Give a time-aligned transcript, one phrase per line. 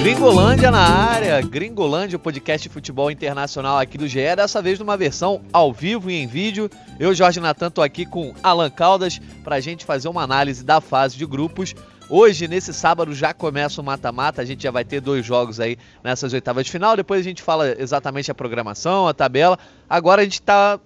[0.00, 5.42] Gringolândia na área, Gringolândia, podcast de futebol internacional aqui do GE, dessa vez numa versão
[5.52, 6.70] ao vivo e em vídeo.
[6.98, 10.80] Eu, Jorge Natan, estou aqui com Alan Caldas para a gente fazer uma análise da
[10.80, 11.74] fase de grupos.
[12.08, 15.76] Hoje, nesse sábado, já começa o mata-mata, a gente já vai ter dois jogos aí
[16.02, 19.58] nessas oitavas de final, depois a gente fala exatamente a programação, a tabela.
[19.88, 20.80] Agora a gente está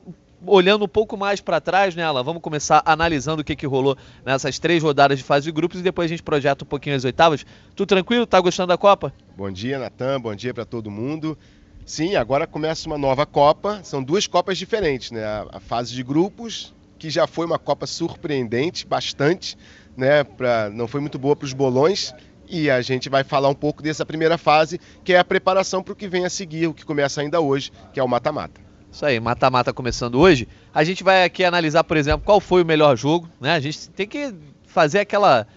[0.46, 2.22] olhando um pouco mais para trás, né, Alan?
[2.22, 5.82] Vamos começar analisando o que, que rolou nessas três rodadas de fase de grupos e
[5.82, 7.44] depois a gente projeta um pouquinho as oitavas.
[7.75, 8.26] Tudo tranquilo?
[8.26, 9.12] Tá gostando da Copa?
[9.36, 10.20] Bom dia, Natan.
[10.20, 11.36] Bom dia para todo mundo.
[11.84, 13.80] Sim, agora começa uma nova Copa.
[13.82, 15.22] São duas Copas diferentes, né?
[15.53, 19.56] A, fase de grupos, que já foi uma Copa surpreendente, bastante,
[19.96, 20.25] né?
[20.25, 22.14] Pra, não foi muito boa para os bolões.
[22.48, 25.92] E a gente vai falar um pouco dessa primeira fase, que é a preparação para
[25.92, 28.61] o que vem a seguir, o que começa ainda hoje, que é o mata-mata.
[28.94, 30.46] Isso aí, mata-mata começando hoje.
[30.72, 33.53] A gente vai aqui analisar, por exemplo, qual foi o melhor jogo, né?
[33.53, 34.33] A gente tem que
[34.69, 35.48] fazer aquela,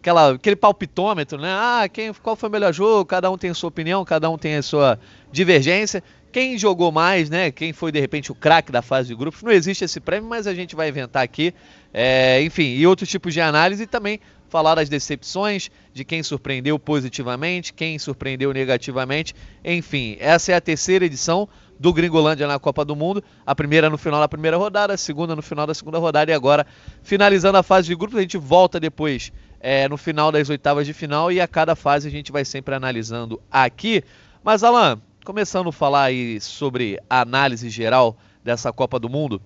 [0.00, 1.50] aquela aquele palpitômetro, né?
[1.52, 3.04] Ah, quem, qual foi o melhor jogo?
[3.04, 4.98] Cada um tem a sua opinião, cada um tem a sua
[5.30, 6.02] divergência.
[6.32, 7.50] Quem jogou mais, né?
[7.50, 9.42] Quem foi de repente o craque da fase de grupos?
[9.42, 11.52] Não existe esse prêmio, mas a gente vai inventar aqui.
[11.92, 16.78] É, enfim, e outros tipos de análise e também falar das decepções, de quem surpreendeu
[16.78, 19.34] positivamente, quem surpreendeu negativamente.
[19.62, 21.46] Enfim, essa é a terceira edição
[21.78, 23.22] do Gringolândia na Copa do Mundo.
[23.46, 26.34] A primeira no final da primeira rodada, a segunda no final da segunda rodada e
[26.34, 26.66] agora
[27.02, 28.18] finalizando a fase de grupos.
[28.18, 32.08] A gente volta depois é, no final das oitavas de final e a cada fase
[32.08, 34.02] a gente vai sempre analisando aqui.
[34.42, 39.40] Mas Alan, começando a falar aí sobre a análise geral dessa Copa do Mundo,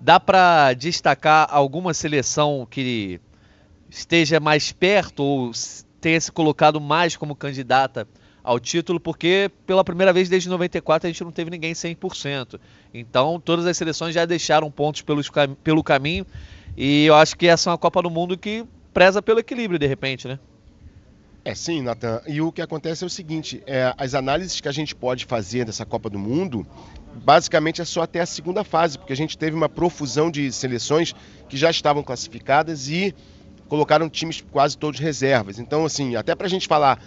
[0.00, 3.20] dá para destacar alguma seleção que
[3.88, 5.50] esteja mais perto ou
[6.00, 8.06] tenha se colocado mais como candidata
[8.48, 12.58] ao título, porque pela primeira vez desde 94 a gente não teve ninguém 100%.
[12.94, 15.30] Então todas as seleções já deixaram pontos pelos,
[15.62, 16.26] pelo caminho
[16.74, 19.86] e eu acho que essa é uma Copa do Mundo que preza pelo equilíbrio de
[19.86, 20.38] repente, né?
[21.44, 22.22] É sim, Nathan.
[22.26, 25.66] E o que acontece é o seguinte: é, as análises que a gente pode fazer
[25.66, 26.66] dessa Copa do Mundo,
[27.16, 31.14] basicamente é só até a segunda fase, porque a gente teve uma profusão de seleções
[31.50, 33.14] que já estavam classificadas e
[33.68, 35.58] colocaram times quase todos reservas.
[35.58, 36.98] Então, assim, até para a gente falar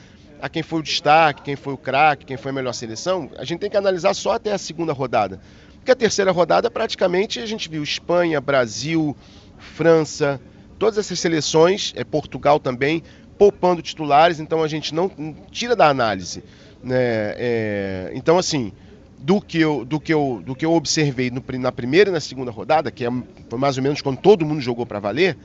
[0.41, 3.45] a quem foi o destaque, quem foi o craque, quem foi a melhor seleção, a
[3.45, 5.39] gente tem que analisar só até a segunda rodada.
[5.75, 9.15] Porque a terceira rodada, praticamente, a gente viu Espanha, Brasil,
[9.57, 10.41] França,
[10.79, 13.03] todas essas seleções, é Portugal também,
[13.37, 15.09] poupando titulares, então a gente não,
[15.51, 16.43] tira da análise.
[16.83, 16.95] Né?
[16.97, 18.71] É, então, assim,
[19.19, 22.19] do que eu, do que eu, do que eu observei no, na primeira e na
[22.19, 23.09] segunda rodada, que é,
[23.47, 25.37] foi mais ou menos quando todo mundo jogou para valer,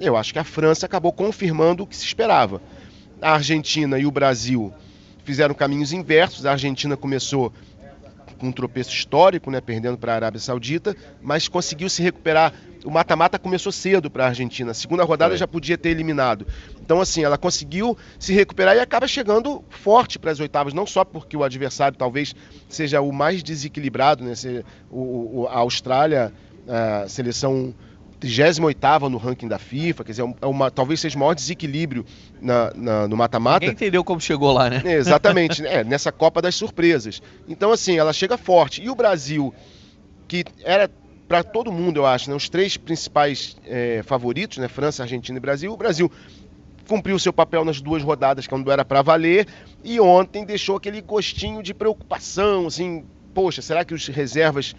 [0.00, 2.60] eu acho que a França acabou confirmando o que se esperava
[3.20, 4.72] a Argentina e o Brasil
[5.24, 6.46] fizeram caminhos inversos.
[6.46, 7.52] A Argentina começou
[8.38, 12.54] com um tropeço histórico, né, perdendo para a Arábia Saudita, mas conseguiu se recuperar.
[12.82, 14.70] O mata-mata começou cedo para a Argentina.
[14.70, 16.46] A segunda rodada já podia ter eliminado.
[16.80, 21.04] Então, assim, ela conseguiu se recuperar e acaba chegando forte para as oitavas, não só
[21.04, 22.34] porque o adversário talvez
[22.70, 24.32] seja o mais desequilibrado, né,
[24.90, 26.32] o, o, a Austrália,
[26.66, 27.74] a seleção
[28.20, 32.04] 38 no ranking da FIFA, quer dizer, é uma, talvez seja o maior desequilíbrio
[32.40, 33.60] na, na, no mata-mata.
[33.60, 34.82] Ninguém entendeu como chegou lá, né?
[34.84, 37.22] É, exatamente, é, nessa Copa das Surpresas.
[37.48, 38.82] Então, assim, ela chega forte.
[38.82, 39.54] E o Brasil,
[40.28, 40.90] que era
[41.26, 45.40] para todo mundo, eu acho, né, os três principais é, favoritos, né, França, Argentina e
[45.40, 46.10] Brasil, o Brasil
[46.88, 49.46] cumpriu seu papel nas duas rodadas quando era para valer
[49.84, 54.74] e ontem deixou aquele gostinho de preocupação, assim, poxa, será que os reservas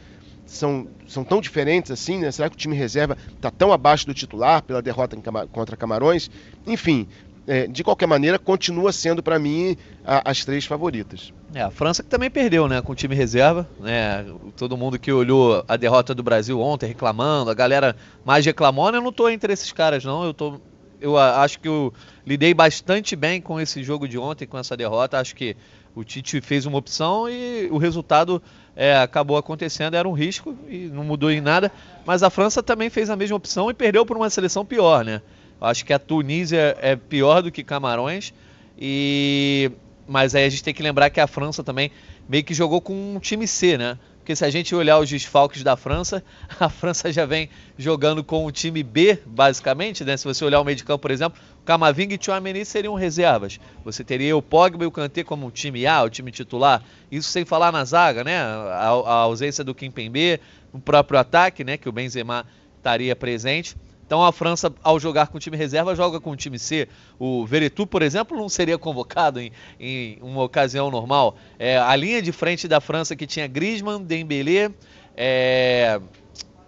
[0.46, 2.32] são, são tão diferentes assim, né?
[2.32, 5.18] Será que o time reserva está tão abaixo do titular pela derrota
[5.52, 6.30] contra Camarões?
[6.68, 7.08] Enfim,
[7.48, 9.76] é, de qualquer maneira, continua sendo para mim
[10.06, 11.34] a, as três favoritas.
[11.54, 14.26] É, a França que também perdeu, né, com o time reserva, né?
[14.56, 19.02] Todo mundo que olhou a derrota do Brasil ontem reclamando, a galera mais reclamando, eu
[19.02, 20.60] não tô entre esses caras não, eu tô
[21.02, 21.92] eu acho que eu
[22.26, 25.20] lidei bastante bem com esse jogo de ontem, com essa derrota.
[25.20, 25.58] Acho que
[25.96, 28.42] o Tite fez uma opção e o resultado
[28.76, 31.72] é, acabou acontecendo, era um risco e não mudou em nada.
[32.06, 35.22] Mas a França também fez a mesma opção e perdeu por uma seleção pior, né?
[35.60, 38.34] Acho que a Tunísia é pior do que Camarões.
[38.78, 39.72] E
[40.08, 41.92] mas aí a gente tem que lembrar que a França também
[42.28, 43.98] meio que jogou com um time C, né?
[44.32, 46.24] Porque se a gente olhar os desfalques da França,
[46.58, 50.16] a França já vem jogando com o time B, basicamente, né?
[50.16, 53.60] Se você olhar o meio de campo, por exemplo, Camavinga e Chouameni seriam reservas.
[53.84, 56.82] Você teria o Pogba e o Kanté como um time A, o time titular.
[57.12, 58.38] Isso sem falar na zaga, né?
[58.38, 60.40] A, a ausência do Kimpembe,
[60.72, 61.76] o próprio ataque, né?
[61.76, 62.46] Que o Benzema
[62.78, 63.76] estaria presente.
[64.12, 66.86] Então a França, ao jogar com o time reserva, joga com o time C.
[67.18, 71.38] O Veretout, por exemplo, não seria convocado em, em uma ocasião normal.
[71.58, 74.70] É, a linha de frente da França que tinha Griezmann, Dembélé,
[75.16, 76.02] é,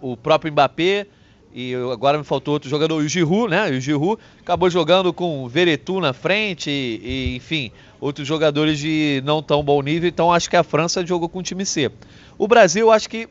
[0.00, 1.06] o próprio Mbappé
[1.52, 3.68] E agora me faltou outro jogador, o Giroud, né?
[3.68, 7.70] O Giroud acabou jogando com o Veretu na frente e, e, enfim,
[8.00, 10.08] outros jogadores de não tão bom nível.
[10.08, 11.92] Então acho que a França jogou com o time C.
[12.38, 13.28] O Brasil, acho que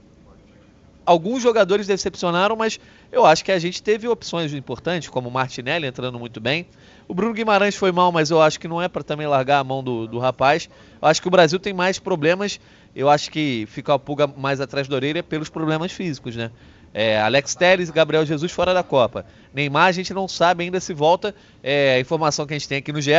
[1.05, 2.79] alguns jogadores decepcionaram, mas
[3.11, 6.65] eu acho que a gente teve opções importantes, como o Martinelli entrando muito bem.
[7.07, 9.63] O Bruno Guimarães foi mal, mas eu acho que não é para também largar a
[9.63, 10.69] mão do, do rapaz.
[11.01, 12.59] Eu acho que o Brasil tem mais problemas.
[12.95, 16.51] Eu acho que fica a pulga mais atrás da orelha pelos problemas físicos, né?
[16.93, 19.25] É, Alex Telles e Gabriel Jesus fora da Copa.
[19.53, 21.33] Neymar a gente não sabe ainda se volta.
[21.61, 23.11] É, a informação que a gente tem aqui no GE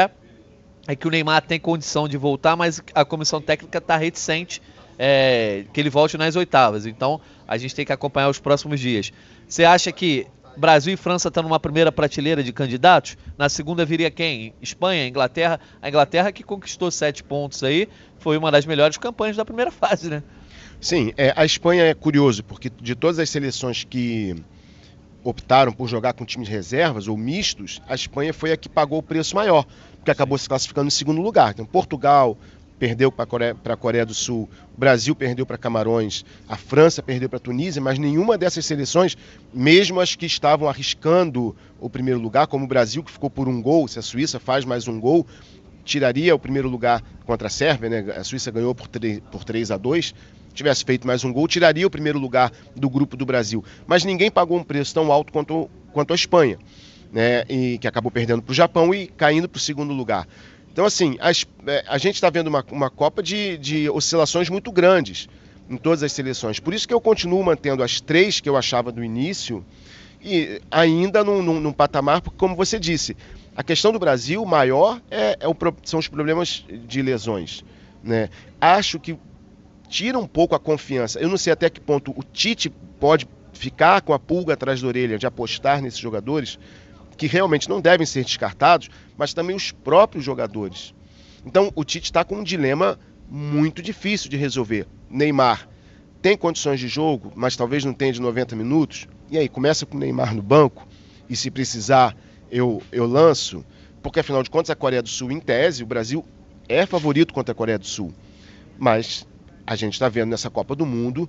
[0.87, 4.63] é que o Neymar tem condição de voltar, mas a comissão técnica está reticente
[4.99, 6.87] é, que ele volte nas oitavas.
[6.87, 9.13] Então a gente tem que acompanhar os próximos dias.
[9.49, 10.27] Você acha que
[10.57, 13.17] Brasil e França estão numa primeira prateleira de candidatos?
[13.37, 14.55] Na segunda viria quem?
[14.63, 15.61] Espanha, Inglaterra.
[15.83, 17.89] A Inglaterra que conquistou sete pontos aí,
[18.19, 20.23] foi uma das melhores campanhas da primeira fase, né?
[20.81, 24.35] Sim, é, a Espanha é curioso, porque de todas as seleções que
[25.23, 29.03] optaram por jogar com times reservas ou mistos, a Espanha foi a que pagou o
[29.03, 29.65] preço maior,
[29.97, 31.53] porque acabou se classificando em segundo lugar.
[31.53, 32.37] Então, Portugal
[32.79, 37.29] perdeu para a Coreia, Coreia, do Sul, o Brasil perdeu para Camarões, a França perdeu
[37.29, 39.17] para a Tunísia, mas nenhuma dessas seleções,
[39.53, 43.63] mesmo as que estavam arriscando o primeiro lugar, como o Brasil, que ficou por um
[43.63, 45.27] gol, se a Suíça faz mais um gol,
[45.85, 48.15] tiraria o primeiro lugar contra a Sérvia, né?
[48.17, 50.15] a Suíça ganhou por 3, por 3 a 2
[50.55, 53.63] tivesse feito mais um gol, tiraria o primeiro lugar do grupo do Brasil.
[53.87, 56.59] Mas ninguém pagou um preço tão alto quanto, quanto a Espanha,
[57.13, 57.45] né?
[57.49, 60.27] E que acabou perdendo para o Japão e caindo para o segundo lugar.
[60.75, 64.73] Então, assim, as, é, a gente está vendo uma, uma Copa de, de oscilações muito
[64.73, 65.29] grandes
[65.71, 66.59] em todas as seleções.
[66.59, 69.65] Por isso que eu continuo mantendo as três que eu achava do início
[70.21, 73.17] e ainda num, num, num patamar, porque, como você disse,
[73.55, 75.55] a questão do Brasil maior é, é o,
[75.85, 77.65] são os problemas de lesões.
[78.03, 78.29] Né?
[78.61, 79.17] Acho que
[79.89, 81.21] tira um pouco a confiança.
[81.21, 82.69] Eu não sei até que ponto o Tite
[82.99, 86.59] pode ficar com a pulga atrás da orelha de apostar nesses jogadores
[87.17, 90.95] que realmente não devem ser descartados, mas também os próprios jogadores.
[91.45, 94.87] Então o Tite está com um dilema muito difícil de resolver.
[95.09, 95.69] Neymar
[96.25, 99.07] tem condições de jogo, mas talvez não tenha de 90 minutos.
[99.31, 100.89] E aí, começa com o Neymar no banco
[101.29, 102.17] e se precisar
[102.51, 103.63] eu, eu lanço,
[104.03, 106.25] porque afinal de contas a Coreia do Sul, em tese, o Brasil
[106.67, 108.11] é favorito contra a Coreia do Sul.
[108.79, 109.27] Mas
[109.67, 111.29] a gente está vendo nessa Copa do Mundo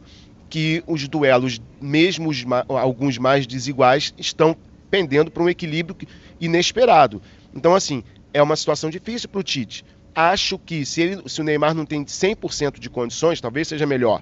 [0.49, 4.55] que os duelos, mesmo os, alguns mais desiguais, estão
[4.89, 5.95] pendendo para um equilíbrio
[6.39, 7.21] inesperado.
[7.53, 8.03] Então, assim,
[8.33, 9.85] é uma situação difícil para o Tite.
[10.13, 14.21] Acho que se, ele, se o Neymar não tem 100% de condições, talvez seja melhor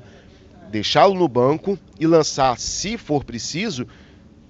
[0.74, 3.88] deixá-lo no banco e lançar, se for preciso,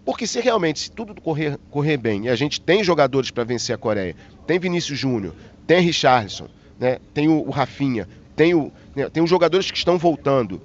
[0.06, 3.76] porque se realmente se tudo correr, correr bem e a gente tem jogadores para vencer
[3.76, 4.16] a Coreia,
[4.48, 5.36] tem Vinícius Júnior,
[5.68, 6.48] tem Richardson,
[6.80, 8.08] né, tem o, o Rafinha,
[8.38, 10.62] tem, o, né, tem os jogadores que estão voltando.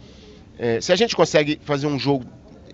[0.56, 2.24] É, se a gente consegue fazer um jogo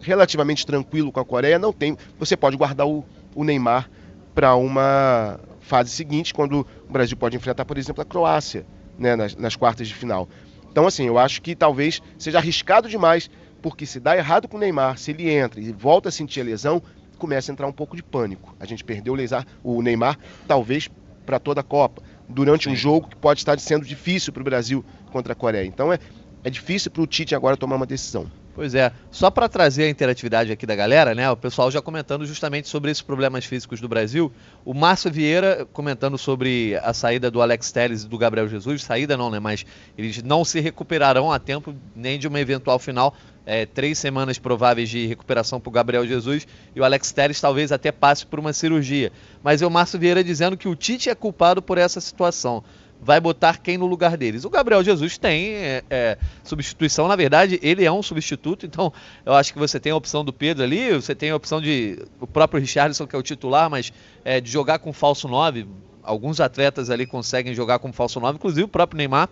[0.05, 1.97] relativamente tranquilo com a Coreia, não tem.
[2.19, 3.05] Você pode guardar o,
[3.35, 3.91] o Neymar
[4.35, 8.67] para uma fase seguinte, quando o Brasil pode enfrentar, por exemplo, a Croácia
[8.99, 10.29] né, nas, nas quartas de final.
[10.71, 13.31] Então, assim, eu acho que talvez seja arriscado demais,
[13.63, 16.45] porque se dá errado com o Neymar, se ele entra e volta a sentir a
[16.45, 16.83] lesão,
[17.17, 18.55] começa a entrar um pouco de pânico.
[18.61, 19.15] A gente perdeu
[19.63, 20.91] o Neymar, talvez
[21.25, 22.71] para toda a Copa durante Sim.
[22.71, 25.67] um jogo que pode estar sendo difícil para o Brasil contra a Coreia.
[25.67, 25.99] Então é,
[26.43, 28.31] é difícil para o Tite agora tomar uma decisão.
[28.55, 31.29] Pois é, só para trazer a interatividade aqui da galera, né?
[31.29, 34.31] O pessoal já comentando justamente sobre esses problemas físicos do Brasil.
[34.65, 38.85] O Márcio Vieira comentando sobre a saída do Alex Telles e do Gabriel Jesus.
[38.85, 39.41] Saída não, né?
[39.41, 39.67] Mas
[39.99, 43.17] eles não se recuperarão a tempo nem de uma eventual final.
[43.45, 47.73] É, três semanas prováveis de recuperação para o Gabriel Jesus e o Alex Telles talvez
[47.73, 49.11] até passe por uma cirurgia.
[49.43, 52.63] Mas é o Márcio Vieira dizendo que o Tite é culpado por essa situação
[53.05, 54.45] vai botar quem no lugar deles?
[54.45, 58.91] O Gabriel Jesus tem é, é, substituição, na verdade, ele é um substituto, então
[59.27, 62.03] eu acho que você tem a opção do Pedro ali, você tem a opção de
[62.19, 63.93] o próprio Richardson, que é o titular, mas
[64.25, 65.69] é, de jogar com falso 9.
[66.03, 69.29] Alguns atletas ali conseguem jogar com falso 9, inclusive o próprio Neymar.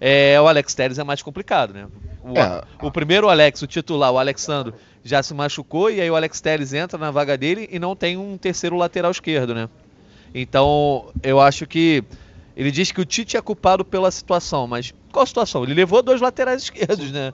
[0.00, 1.86] É, o Alex Telles é mais complicado, né?
[2.22, 2.62] O, é.
[2.82, 6.72] o primeiro Alex, o titular, o Alexandre, já se machucou e aí o Alex Telles
[6.72, 9.68] entra na vaga dele e não tem um terceiro lateral esquerdo, né?
[10.34, 12.04] Então, eu acho que
[12.56, 15.62] ele diz que o Tite é culpado pela situação, mas qual a situação?
[15.62, 17.32] Ele levou dois laterais esquerdos, né?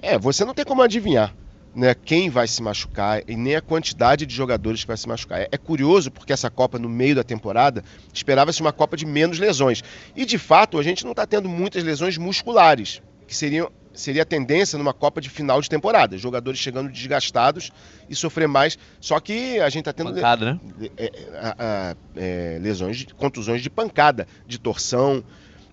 [0.00, 1.34] É, você não tem como adivinhar
[1.74, 5.40] né, quem vai se machucar e nem a quantidade de jogadores que vai se machucar.
[5.40, 9.38] É, é curioso porque essa Copa, no meio da temporada, esperava-se uma Copa de menos
[9.38, 9.82] lesões.
[10.16, 14.24] E, de fato, a gente não está tendo muitas lesões musculares, que seriam seria a
[14.24, 16.16] tendência numa Copa de final de temporada.
[16.16, 17.70] Jogadores chegando desgastados
[18.08, 18.78] e sofrer mais.
[19.00, 20.60] Só que a gente está tendo pancada, né?
[20.96, 25.22] É, é, é, lesões, contusões de pancada, de torção,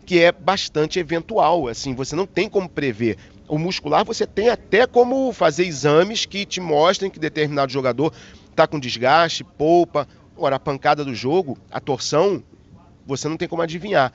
[0.05, 1.67] que é bastante eventual.
[1.67, 3.17] Assim, você não tem como prever.
[3.47, 8.13] O muscular você tem até como fazer exames que te mostrem que determinado jogador
[8.49, 10.07] está com desgaste, poupa.
[10.35, 12.43] Agora, a pancada do jogo, a torção,
[13.05, 14.11] você não tem como adivinhar.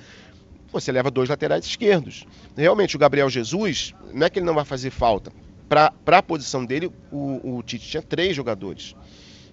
[0.72, 2.24] Você leva dois laterais esquerdos.
[2.56, 5.30] Realmente, o Gabriel Jesus, não é que ele não vai fazer falta.
[5.68, 8.94] Para a posição dele, o, o Tite tinha três jogadores.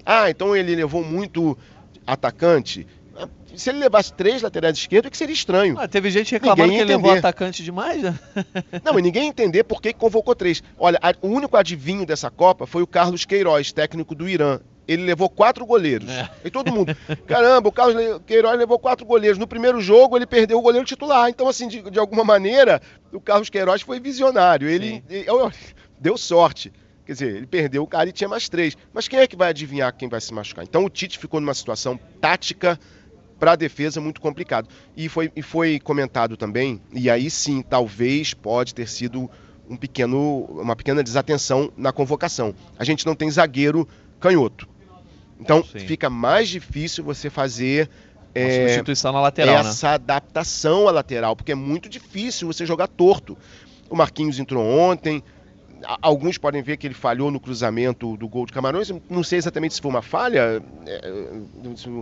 [0.05, 1.57] Ah, então ele levou muito
[2.05, 2.87] atacante.
[3.55, 5.77] Se ele levasse três laterais esquerdos, é que seria estranho.
[5.77, 8.17] Ah, teve gente reclamando que ele levou atacante demais, né?
[8.83, 10.63] Não, e ninguém entender por que convocou três.
[10.77, 14.59] Olha, a, o único adivinho dessa Copa foi o Carlos Queiroz, técnico do Irã.
[14.89, 16.09] Ele levou quatro goleiros.
[16.09, 16.27] É.
[16.43, 19.37] E todo mundo, caramba, o Carlos Queiroz levou quatro goleiros.
[19.37, 21.29] No primeiro jogo, ele perdeu o goleiro titular.
[21.29, 22.81] Então, assim, de, de alguma maneira,
[23.13, 24.67] o Carlos Queiroz foi visionário.
[24.67, 25.27] Ele, ele
[26.01, 26.73] deu sorte.
[27.05, 28.75] Quer dizer, ele perdeu o cara e tinha mais três.
[28.91, 30.63] Mas quem é que vai adivinhar quem vai se machucar?
[30.63, 32.79] Então o Tite ficou numa situação tática
[33.39, 34.67] para a defesa muito complicado.
[34.97, 39.29] E foi, e foi comentado também, e aí sim, talvez pode ter sido
[39.69, 42.55] um pequeno, uma pequena desatenção na convocação.
[42.77, 43.87] A gente não tem zagueiro
[44.19, 44.67] canhoto.
[45.39, 45.79] Então sim.
[45.79, 47.89] fica mais difícil você fazer
[48.33, 49.69] é, substituição na lateral, né?
[49.69, 49.93] essa né?
[49.95, 53.37] adaptação à lateral, porque é muito difícil você jogar torto.
[53.89, 55.23] O Marquinhos entrou ontem,
[56.01, 58.91] Alguns podem ver que ele falhou no cruzamento do gol de Camarões.
[59.09, 60.61] Não sei exatamente se foi uma falha.
[60.85, 61.01] É,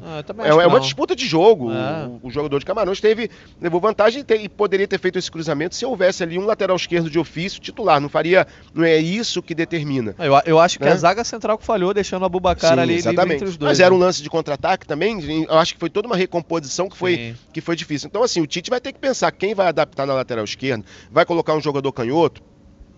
[0.03, 1.71] ah, é, é uma disputa de jogo.
[1.71, 2.07] É.
[2.07, 3.29] O, o, jogador de Camarões teve
[3.61, 7.19] levou vantagem e, poderia ter feito esse cruzamento se houvesse ali um lateral esquerdo de
[7.19, 7.99] ofício titular.
[7.99, 8.47] Não faria.
[8.73, 10.15] Não é isso que determina.
[10.17, 10.91] Eu, eu acho que né?
[10.91, 13.35] a zaga central que falhou, deixando a Bubacar ali exatamente.
[13.35, 13.71] entre os dois.
[13.71, 13.95] Mas era né?
[13.95, 15.45] um lance de contra-ataque também.
[15.45, 18.07] Eu acho que foi toda uma recomposição que foi, que foi difícil.
[18.07, 20.83] Então, assim, o Tite vai ter que pensar quem vai adaptar na lateral esquerda.
[21.11, 22.41] Vai colocar um jogador canhoto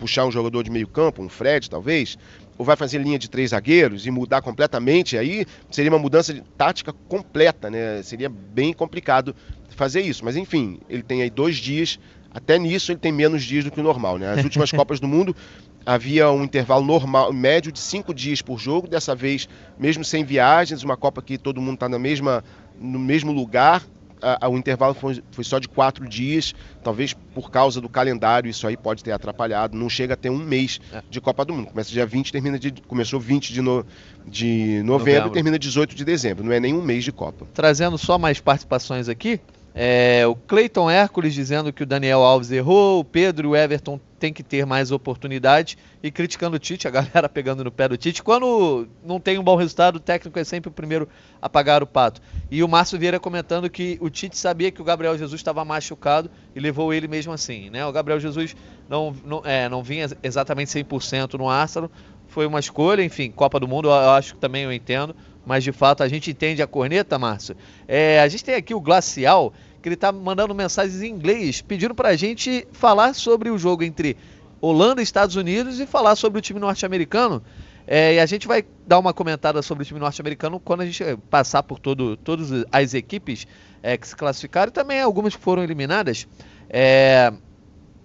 [0.00, 2.16] puxar um jogador de meio campo, um Fred talvez,
[2.56, 6.40] ou vai fazer linha de três zagueiros e mudar completamente, aí seria uma mudança de
[6.56, 8.02] tática completa, né?
[8.02, 9.36] Seria bem complicado
[9.76, 10.24] fazer isso.
[10.24, 11.98] Mas enfim, ele tem aí dois dias,
[12.30, 14.32] até nisso ele tem menos dias do que o normal, né?
[14.32, 15.36] As últimas Copas do Mundo
[15.84, 20.82] havia um intervalo normal, médio de cinco dias por jogo, dessa vez, mesmo sem viagens,
[20.82, 22.44] uma Copa que todo mundo está na mesma,
[22.78, 23.82] no mesmo lugar,
[24.22, 28.48] a, a, o intervalo foi, foi, só de quatro dias, talvez por causa do calendário,
[28.48, 29.76] isso aí pode ter atrapalhado.
[29.76, 31.02] Não chega a ter um mês é.
[31.08, 31.68] de Copa do Mundo.
[31.68, 32.72] Começa dia 20, termina de.
[32.86, 33.84] Começou 20 de, no,
[34.26, 36.44] de novembro, novembro e termina 18 de dezembro.
[36.44, 37.46] Não é nem um mês de Copa.
[37.54, 39.40] Trazendo só mais participações aqui.
[39.74, 44.00] É, o Cleiton Hércules dizendo que o Daniel Alves errou, o Pedro e o Everton
[44.18, 47.96] tem que ter mais oportunidade e criticando o Tite, a galera pegando no pé do
[47.96, 48.22] Tite.
[48.22, 51.08] Quando não tem um bom resultado, o técnico é sempre o primeiro
[51.40, 52.20] a pagar o pato.
[52.50, 56.30] E o Márcio Vieira comentando que o Tite sabia que o Gabriel Jesus estava machucado
[56.54, 57.70] e levou ele mesmo assim.
[57.70, 57.86] Né?
[57.86, 58.54] O Gabriel Jesus
[58.88, 61.90] não, não, é, não vinha exatamente 100% no Arsenal,
[62.30, 65.72] foi uma escolha, enfim, Copa do Mundo eu acho que também eu entendo, mas de
[65.72, 67.56] fato a gente entende a corneta, Márcio.
[67.86, 71.94] É, a gente tem aqui o Glacial, que ele está mandando mensagens em inglês, pedindo
[71.94, 74.16] para a gente falar sobre o jogo entre
[74.60, 77.42] Holanda e Estados Unidos e falar sobre o time norte-americano.
[77.86, 81.02] É, e a gente vai dar uma comentada sobre o time norte-americano quando a gente
[81.28, 83.46] passar por todo, todas as equipes
[83.82, 86.28] é, que se classificaram e também algumas que foram eliminadas.
[86.68, 87.32] É,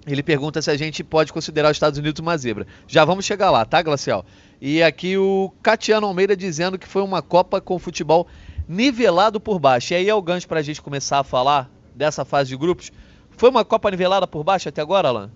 [0.05, 2.67] ele pergunta se a gente pode considerar os Estados Unidos uma zebra.
[2.87, 4.25] Já vamos chegar lá, tá, Glacial?
[4.61, 8.27] E aqui o Catiano Almeida dizendo que foi uma Copa com futebol
[8.67, 9.93] nivelado por baixo.
[9.93, 12.91] E aí é o gancho para a gente começar a falar dessa fase de grupos.
[13.31, 15.31] Foi uma Copa nivelada por baixo até agora, Alan?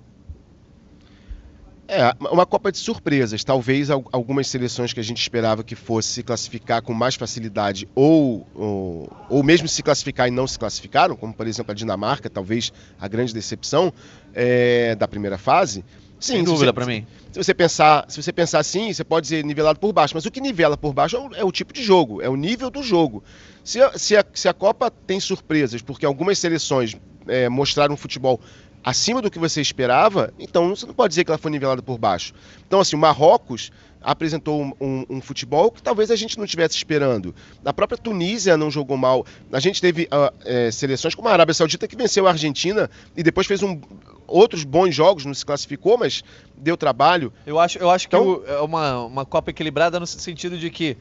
[1.91, 3.43] É, uma Copa de surpresas.
[3.43, 8.47] Talvez algumas seleções que a gente esperava que fosse se classificar com mais facilidade ou,
[8.53, 12.71] ou, ou mesmo se classificar e não se classificaram, como por exemplo a Dinamarca, talvez
[12.99, 13.91] a grande decepção
[14.35, 15.83] é, da primeira fase.
[16.19, 17.07] Sim, Sem dúvida para mim.
[17.31, 20.31] Se você pensar, se você pensar assim, você pode dizer nivelado por baixo, mas o
[20.31, 22.83] que nivela por baixo é o, é o tipo de jogo, é o nível do
[22.83, 23.23] jogo.
[23.63, 26.95] Se a, se a, se a Copa tem surpresas, porque algumas seleções
[27.27, 28.39] é, mostraram um futebol
[28.83, 31.97] acima do que você esperava, então você não pode dizer que ela foi nivelada por
[31.97, 32.33] baixo.
[32.67, 33.71] Então, assim, o Marrocos
[34.01, 37.35] apresentou um, um, um, futebol que talvez a gente não estivesse esperando.
[37.65, 39.25] A própria Tunísia não jogou mal.
[39.51, 43.21] A gente teve uh, é, seleções como a Arábia Saudita que venceu a Argentina e
[43.21, 43.79] depois fez um,
[44.25, 46.23] outros bons jogos, não se classificou, mas
[46.57, 47.33] deu trabalho.
[47.45, 50.95] Eu acho, eu acho então, que é uma, uma Copa equilibrada no sentido de que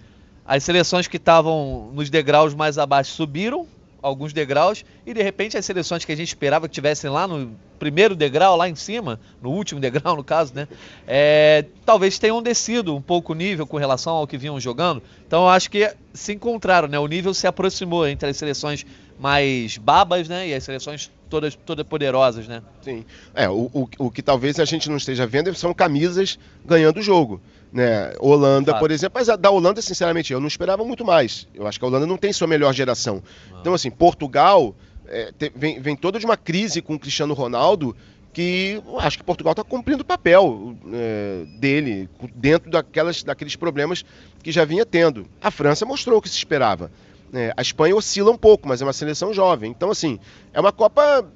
[0.44, 3.66] as seleções que estavam nos degraus mais abaixo subiram
[4.02, 7.56] alguns degraus e de repente as seleções que a gente esperava que tivessem lá no
[7.78, 10.68] primeiro degrau, lá em cima, no último degrau no caso, né?
[11.06, 15.02] É, talvez tenham descido um pouco o nível com relação ao que vinham jogando.
[15.26, 16.98] Então eu acho que se encontraram, né?
[16.98, 18.84] O nível se aproximou entre as seleções
[19.18, 20.48] mais babas, né?
[20.48, 22.62] E as seleções todas, todas poderosas, né?
[22.82, 23.04] Sim.
[23.34, 27.02] É, o, o, o que talvez a gente não esteja vendo são camisas ganhando o
[27.02, 27.40] jogo.
[27.72, 28.12] Né?
[28.18, 31.46] Holanda, por exemplo, mas a da Holanda, sinceramente, eu não esperava muito mais.
[31.54, 33.22] Eu acho que a Holanda não tem sua melhor geração.
[33.60, 34.75] Então, assim, Portugal
[35.06, 37.94] é, te, vem, vem toda de uma crise com o Cristiano Ronaldo
[38.32, 44.04] que acho que Portugal está cumprindo o papel é, dele dentro daquelas, daqueles problemas
[44.42, 45.26] que já vinha tendo.
[45.42, 46.90] A França mostrou o que se esperava.
[47.32, 49.70] É, a Espanha oscila um pouco, mas é uma seleção jovem.
[49.70, 50.18] Então, assim,
[50.52, 51.26] é uma Copa.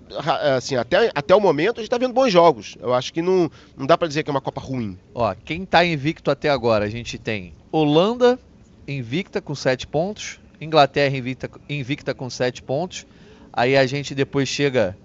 [0.57, 2.77] Assim, até, até o momento a gente está vendo bons jogos.
[2.81, 4.99] Eu acho que não, não dá para dizer que é uma Copa ruim.
[5.15, 8.39] Ó, quem está invicto até agora, a gente tem Holanda
[8.87, 13.07] invicta com 7 pontos, Inglaterra invicta, invicta com 7 pontos.
[13.53, 14.97] Aí a gente depois chega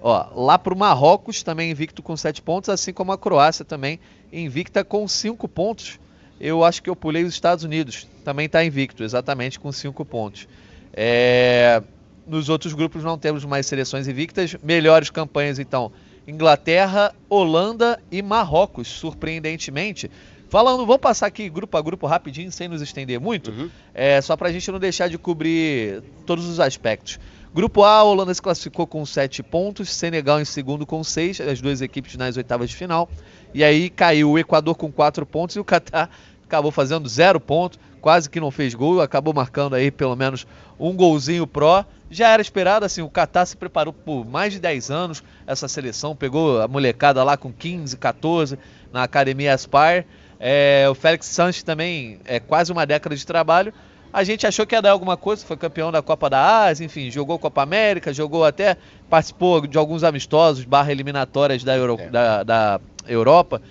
[0.00, 4.00] ó, lá para o Marrocos, também invicto com 7 pontos, assim como a Croácia também
[4.32, 5.98] invicta com 5 pontos.
[6.42, 10.48] Eu acho que eu pulei os Estados Unidos, também está invicto, exatamente com 5 pontos.
[10.92, 11.80] É...
[12.26, 14.56] Nos outros grupos não temos mais seleções invictas.
[14.60, 15.92] Melhores campanhas, então,
[16.26, 20.10] Inglaterra, Holanda e Marrocos, surpreendentemente.
[20.48, 23.70] Falando, vou passar aqui grupo a grupo rapidinho, sem nos estender muito, uhum.
[23.94, 27.20] é, só para a gente não deixar de cobrir todos os aspectos.
[27.54, 31.60] Grupo A, a Holanda se classificou com 7 pontos, Senegal em segundo com 6, as
[31.60, 33.10] duas equipes nas oitavas de final.
[33.52, 36.08] E aí caiu o Equador com 4 pontos e o Catar
[36.52, 40.46] acabou fazendo 0 ponto, quase que não fez gol, acabou marcando aí pelo menos
[40.78, 41.84] um golzinho pró.
[42.10, 46.14] Já era esperado, assim, o Catar se preparou por mais de 10 anos, essa seleção,
[46.14, 48.58] pegou a molecada lá com 15, 14
[48.92, 50.06] na Academia Aspire
[50.44, 53.72] é, o Félix Sanches também é quase uma década de trabalho.
[54.12, 57.12] A gente achou que ia dar alguma coisa, foi campeão da Copa da Ásia, enfim,
[57.12, 58.76] jogou Copa América, jogou até,
[59.08, 62.10] participou de alguns amistosos, barra eliminatórias da, Euro, é.
[62.10, 63.62] da, da Europa.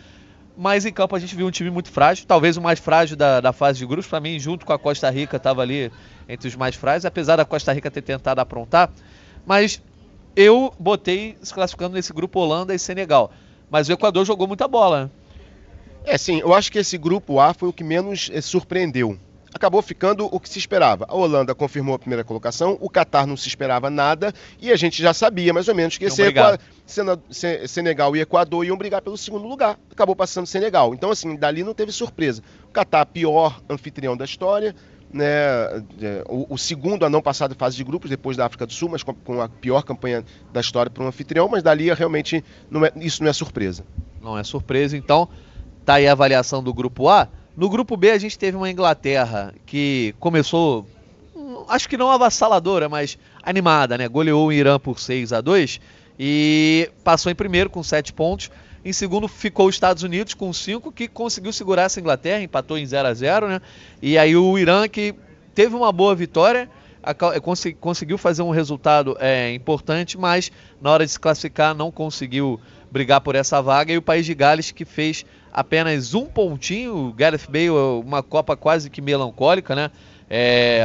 [0.62, 3.42] Mas em campo a gente viu um time muito frágil, talvez o mais frágil da,
[3.42, 4.06] da fase de grupos.
[4.06, 5.92] Para mim, junto com a Costa Rica, estava ali
[6.30, 8.92] entre os mais frágeis, apesar da Costa Rica ter tentado aprontar.
[9.44, 9.82] Mas
[10.36, 13.32] eu botei se classificando nesse grupo Holanda e Senegal.
[13.72, 15.06] Mas o Equador jogou muita bola.
[15.06, 15.10] Né?
[16.06, 19.18] É, sim, eu acho que esse grupo A foi o que menos eh, surpreendeu.
[19.54, 21.06] Acabou ficando o que se esperava.
[21.10, 25.02] A Holanda confirmou a primeira colocação, o Catar não se esperava nada e a gente
[25.02, 26.60] já sabia mais ou menos que esse Equa...
[27.68, 29.78] Senegal e Equador iam brigar pelo segundo lugar.
[29.92, 30.94] Acabou passando Senegal.
[30.94, 32.42] Então, assim, dali não teve surpresa.
[32.70, 34.76] O Catar, pior anfitrião da história,
[35.12, 35.26] né,
[36.02, 38.74] é, o, o, segundo a não passar de fase de grupos depois da África do
[38.74, 42.44] Sul, mas com, com a pior campanha da história para um anfitrião, mas dali realmente
[42.70, 43.84] não é, isso não é surpresa.
[44.22, 45.28] Não é surpresa, então
[45.86, 47.28] Tá aí a avaliação do grupo A.
[47.56, 50.88] No grupo B a gente teve uma Inglaterra que começou,
[51.68, 54.08] acho que não avassaladora, mas animada, né?
[54.08, 55.82] Goleou o Irã por 6 a 2
[56.18, 58.50] e passou em primeiro com 7 pontos.
[58.84, 62.86] Em segundo ficou os Estados Unidos com 5, que conseguiu segurar essa Inglaterra, empatou em
[62.86, 63.62] 0 a 0 né?
[64.02, 65.14] E aí o Irã que
[65.54, 66.70] teve uma boa vitória,
[67.80, 72.60] conseguiu fazer um resultado é, importante, mas na hora de se classificar não conseguiu
[72.90, 73.92] brigar por essa vaga.
[73.92, 77.14] E o país de Gales que fez apenas um pontinho.
[77.14, 77.70] Gareth Bale,
[78.04, 79.92] uma Copa quase que melancólica, né?
[80.30, 80.82] É,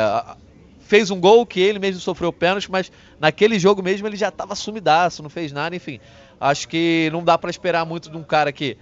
[0.81, 4.55] fez um gol que ele mesmo sofreu pênalti, mas naquele jogo mesmo ele já estava
[4.55, 6.01] sumidaço, não fez nada, enfim.
[6.41, 8.77] Acho que não dá para esperar muito de um cara que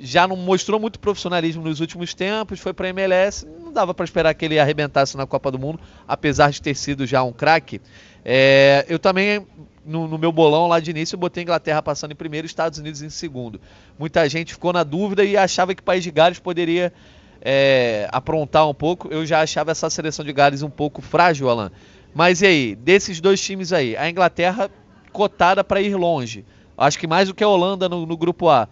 [0.00, 4.34] já não mostrou muito profissionalismo nos últimos tempos, foi para MLS, não dava para esperar
[4.34, 7.80] que ele arrebentasse na Copa do Mundo, apesar de ter sido já um craque.
[8.24, 9.46] É, eu também
[9.88, 12.78] no, no, meu bolão lá de início, eu botei Inglaterra passando em primeiro e Estados
[12.78, 13.60] Unidos em segundo.
[13.98, 16.92] Muita gente ficou na dúvida e achava que o País de Gales poderia
[17.40, 19.08] é, aprontar um pouco.
[19.08, 21.72] Eu já achava essa seleção de Gales um pouco frágil, Alan.
[22.14, 24.70] Mas e aí, desses dois times aí, a Inglaterra
[25.12, 26.44] cotada para ir longe.
[26.76, 28.68] Acho que mais do que a Holanda no, no grupo A.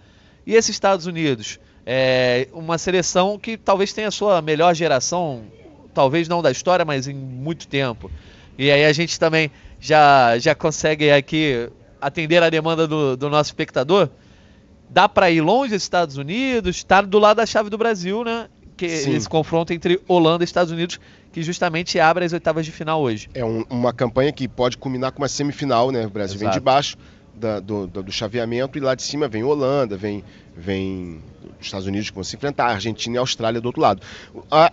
[0.47, 1.59] E esses Estados Unidos?
[1.85, 5.45] É uma seleção que talvez tenha a sua melhor geração,
[5.95, 8.11] talvez não da história, mas em muito tempo.
[8.59, 9.51] E aí a gente também
[9.81, 11.69] já, já consegue aqui
[12.01, 14.09] atender a demanda do, do nosso espectador.
[14.89, 18.49] Dá para ir longe dos Estados Unidos, está do lado da chave do Brasil, né?
[18.77, 19.15] Que Sim.
[19.15, 21.01] esse confronto entre Holanda e Estados Unidos,
[21.33, 23.29] que justamente abre as oitavas de final hoje.
[23.35, 26.07] É um, uma campanha que pode culminar com uma semifinal, né?
[26.07, 26.51] O Brasil Exato.
[26.51, 26.97] vem de baixo
[27.37, 30.25] da, do, do, chaveamento e lá de cima vem Holanda, vem,
[30.57, 31.21] vem
[31.61, 34.03] Estados Unidos que vão se enfrentar, Argentina e Austrália do outro lado.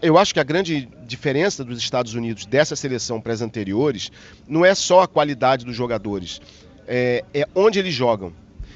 [0.01, 4.11] eu acho que a grande diferença dos Estados Unidos dessa seleção para as anteriores
[4.47, 6.41] não é só a qualidade dos jogadores,
[6.87, 8.33] é, é onde eles jogam.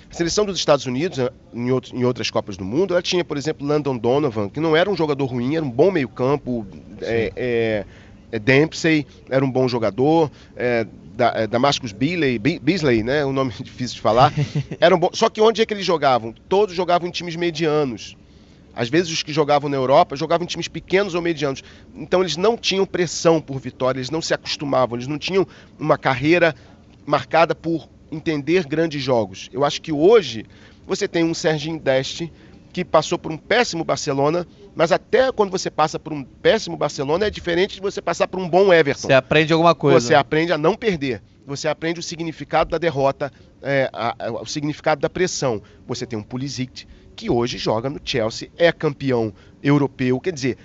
[0.10, 1.20] A seleção dos Estados Unidos,
[1.54, 4.76] em, outro, em, outras Copas do Mundo, ela tinha, por exemplo, Landon Donovan, que não
[4.76, 6.66] era um jogador ruim, era um bom meio-campo.
[7.02, 7.86] É,
[8.32, 10.32] Dempsey era um bom jogador.
[10.56, 10.86] É,
[11.18, 13.26] da, é, Damascus Beasley, Beasley, né?
[13.26, 14.32] Um nome difícil de falar.
[14.80, 15.10] Eram bom...
[15.14, 16.34] Só que onde é que eles jogavam?
[16.48, 18.16] Todos jogavam em times medianos.
[18.76, 21.64] Às vezes os que jogavam na Europa jogavam em times pequenos ou medianos.
[21.96, 25.48] Então eles não tinham pressão por vitória, eles não se acostumavam, eles não tinham
[25.80, 26.54] uma carreira
[27.04, 29.50] marcada por entender grandes jogos.
[29.52, 30.46] Eu acho que hoje
[30.86, 32.32] você tem um Serginho Deste
[32.72, 34.46] que passou por um péssimo Barcelona,
[34.78, 38.40] mas até quando você passa por um péssimo Barcelona é diferente de você passar por
[38.40, 39.08] um bom Everton.
[39.08, 40.00] Você aprende alguma coisa.
[40.00, 41.20] Você aprende a não perder.
[41.48, 43.32] você aprende o significado da derrota,
[43.64, 45.64] é, a, a, o significado da pressão.
[45.88, 46.86] Você tem um Pulisic
[47.16, 50.60] que hoje joga no Chelsea, é campeão europeu, quer dizer,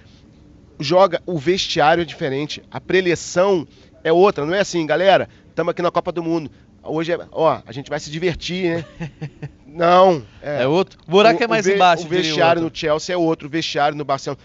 [0.79, 3.67] joga o vestiário é diferente, a preleção
[4.05, 6.51] é outra, não é assim, galera, estamos aqui na Copa do Mundo,
[6.83, 8.85] hoje é, ó, a gente vai se divertir, né?
[9.67, 10.23] Não.
[10.43, 10.99] É, é outro.
[11.07, 12.05] O buraco o, é mais o embaixo.
[12.05, 14.41] O vestiário no Chelsea é outro, o vestiário no Barcelona.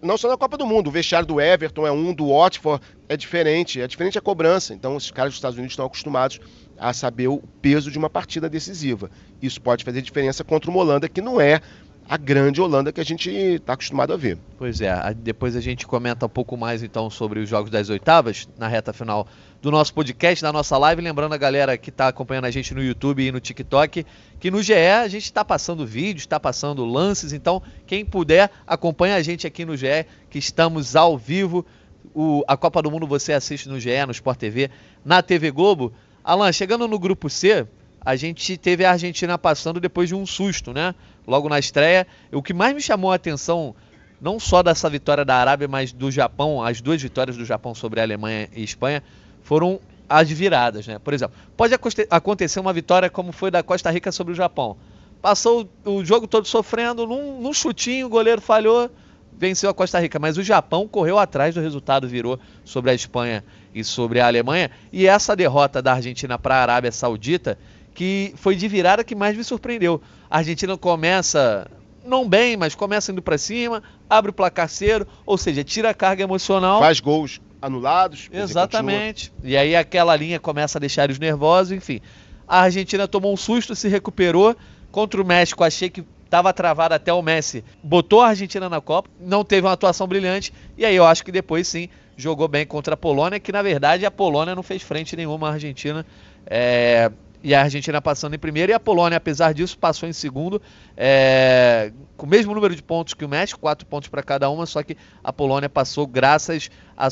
[0.00, 3.16] Não só na Copa do Mundo, o vestiário do Everton é um, do Watford é
[3.16, 4.72] diferente, é diferente a cobrança.
[4.72, 6.40] Então, os caras dos Estados Unidos estão acostumados
[6.78, 9.10] a saber o peso de uma partida decisiva.
[9.42, 11.60] Isso pode fazer diferença contra uma Holanda que não é
[12.08, 14.38] a grande Holanda que a gente está acostumado a ver.
[14.58, 18.48] Pois é, depois a gente comenta um pouco mais então sobre os jogos das oitavas
[18.58, 19.26] na reta final
[19.62, 21.00] do nosso podcast, da nossa live.
[21.00, 24.04] Lembrando a galera que está acompanhando a gente no YouTube e no TikTok
[24.40, 27.32] que no GE a gente está passando vídeos, está passando lances.
[27.32, 31.64] Então, quem puder, acompanha a gente aqui no GE, que estamos ao vivo.
[32.12, 34.68] O, a Copa do Mundo você assiste no GE, no Sport TV,
[35.04, 35.92] na TV Globo.
[36.24, 37.64] Alan, chegando no grupo C,
[38.00, 40.92] a gente teve a Argentina passando depois de um susto, né?
[41.24, 42.04] Logo na estreia.
[42.32, 43.76] O que mais me chamou a atenção,
[44.20, 48.00] não só dessa vitória da Arábia, mas do Japão, as duas vitórias do Japão sobre
[48.00, 49.04] a Alemanha e Espanha,
[49.42, 50.98] foram as viradas, né?
[50.98, 51.74] Por exemplo, pode
[52.10, 54.76] acontecer uma vitória como foi da Costa Rica sobre o Japão.
[55.22, 58.90] Passou o jogo todo sofrendo, num, num chutinho, o goleiro falhou,
[59.32, 60.18] venceu a Costa Rica.
[60.18, 64.70] Mas o Japão correu atrás do resultado, virou sobre a Espanha e sobre a Alemanha.
[64.92, 67.58] E essa derrota da Argentina para a Arábia Saudita,
[67.94, 70.02] que foi de virada que mais me surpreendeu.
[70.28, 71.70] A Argentina começa
[72.04, 75.94] não bem, mas começa indo para cima, abre o placar cedo, ou seja, tira a
[75.94, 76.80] carga emocional.
[76.80, 78.28] Faz gols anulados.
[78.32, 79.32] Exatamente.
[79.42, 82.00] E aí aquela linha começa a deixar eles nervosos, enfim.
[82.46, 84.56] A Argentina tomou um susto, se recuperou.
[84.90, 87.64] Contra o México, achei que estava travado até o Messi.
[87.82, 90.52] Botou a Argentina na Copa, não teve uma atuação brilhante.
[90.76, 94.04] E aí eu acho que depois sim jogou bem contra a Polônia, que na verdade
[94.04, 96.04] a Polônia não fez frente nenhuma à Argentina.
[96.46, 97.10] É,
[97.42, 100.62] e a Argentina passando em primeiro e a Polônia, apesar disso, passou em segundo,
[100.96, 104.64] é, com o mesmo número de pontos que o México, quatro pontos para cada uma,
[104.64, 107.10] só que a Polônia passou graças ao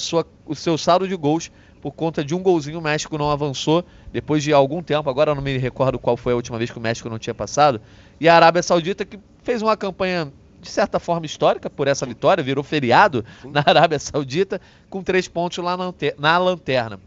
[0.54, 4.52] seu saldo de gols por conta de um golzinho o México não avançou depois de
[4.52, 7.08] algum tempo, agora eu não me recordo qual foi a última vez que o México
[7.08, 7.80] não tinha passado,
[8.20, 12.44] e a Arábia Saudita que fez uma campanha de certa forma histórica por essa vitória,
[12.44, 15.74] virou feriado na Arábia Saudita com três pontos lá
[16.18, 17.00] na lanterna.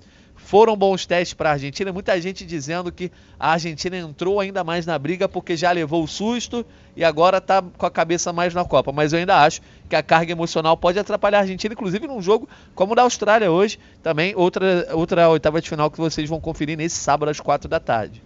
[0.45, 1.91] Foram bons testes para a Argentina.
[1.93, 6.07] Muita gente dizendo que a Argentina entrou ainda mais na briga porque já levou o
[6.07, 8.91] susto e agora está com a cabeça mais na Copa.
[8.91, 12.47] Mas eu ainda acho que a carga emocional pode atrapalhar a Argentina, inclusive num jogo
[12.75, 13.79] como o da Austrália hoje.
[14.03, 17.79] Também outra, outra oitava de final que vocês vão conferir nesse sábado às quatro da
[17.79, 18.21] tarde.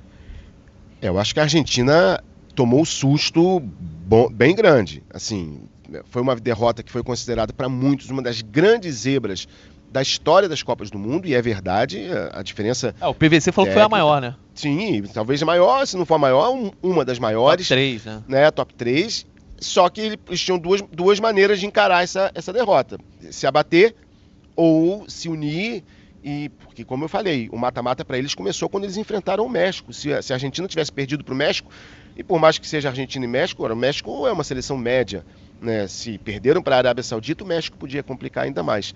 [1.02, 2.22] É, eu acho que a Argentina
[2.56, 5.04] tomou um susto bom, bem grande.
[5.14, 5.62] Assim,
[6.06, 9.48] foi uma derrota que foi considerada para muitos uma das grandes zebras
[9.92, 12.94] da história das Copas do Mundo, e é verdade, a, diferença.
[13.00, 14.36] É, o PVC falou técnica, que foi a maior, né?
[14.54, 17.68] Sim, talvez a maior, se não for a maior, um, uma das maiores.
[17.68, 18.24] Top 3, né?
[18.28, 18.52] né?
[18.52, 19.26] Top 3.
[19.60, 23.00] Só que eles tinham duas, duas maneiras de encarar essa, essa derrota:
[23.32, 23.96] se abater
[24.56, 25.84] ou se unir.
[26.24, 29.94] E, porque, como eu falei, o mata-mata para eles começou quando eles enfrentaram o México.
[29.94, 31.72] Se, se a Argentina tivesse perdido para o México,
[32.18, 35.24] e por mais que seja Argentina e México, o México é uma seleção média.
[35.62, 35.88] Né?
[35.88, 38.94] Se perderam para a Arábia Saudita, o México podia complicar ainda mais.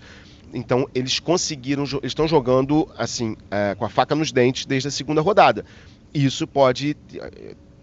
[0.52, 4.90] Então eles conseguiram, eles estão jogando assim é, com a faca nos dentes desde a
[4.90, 5.64] segunda rodada.
[6.12, 6.96] Isso pode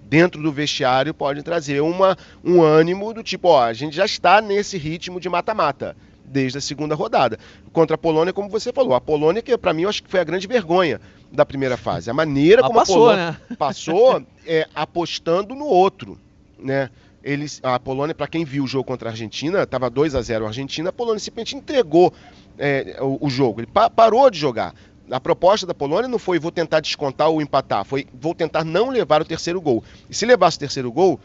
[0.09, 4.41] dentro do vestiário pode trazer uma, um ânimo do tipo, ó, a gente já está
[4.41, 7.37] nesse ritmo de mata-mata desde a segunda rodada.
[7.71, 10.19] Contra a Polônia, como você falou, a Polônia que para mim eu acho que foi
[10.19, 10.99] a grande vergonha
[11.31, 13.55] da primeira fase, a maneira como passou, a Polônia né?
[13.57, 16.17] passou é, apostando no outro,
[16.57, 16.89] né?
[17.21, 20.45] Eles, a Polônia, para quem viu o jogo contra a Argentina, estava 2 a 0
[20.45, 22.13] a Argentina, a Polônia simplesmente entregou
[22.59, 23.61] é, o, o, jogo.
[23.61, 24.75] Ele pa parou de jogar.
[25.09, 28.89] A proposta da Polônia não foi vou tentar descontar ou empatar, foi vou tentar não
[28.89, 29.83] levar o terceiro gol.
[30.09, 31.19] E se levasse o terceiro gol,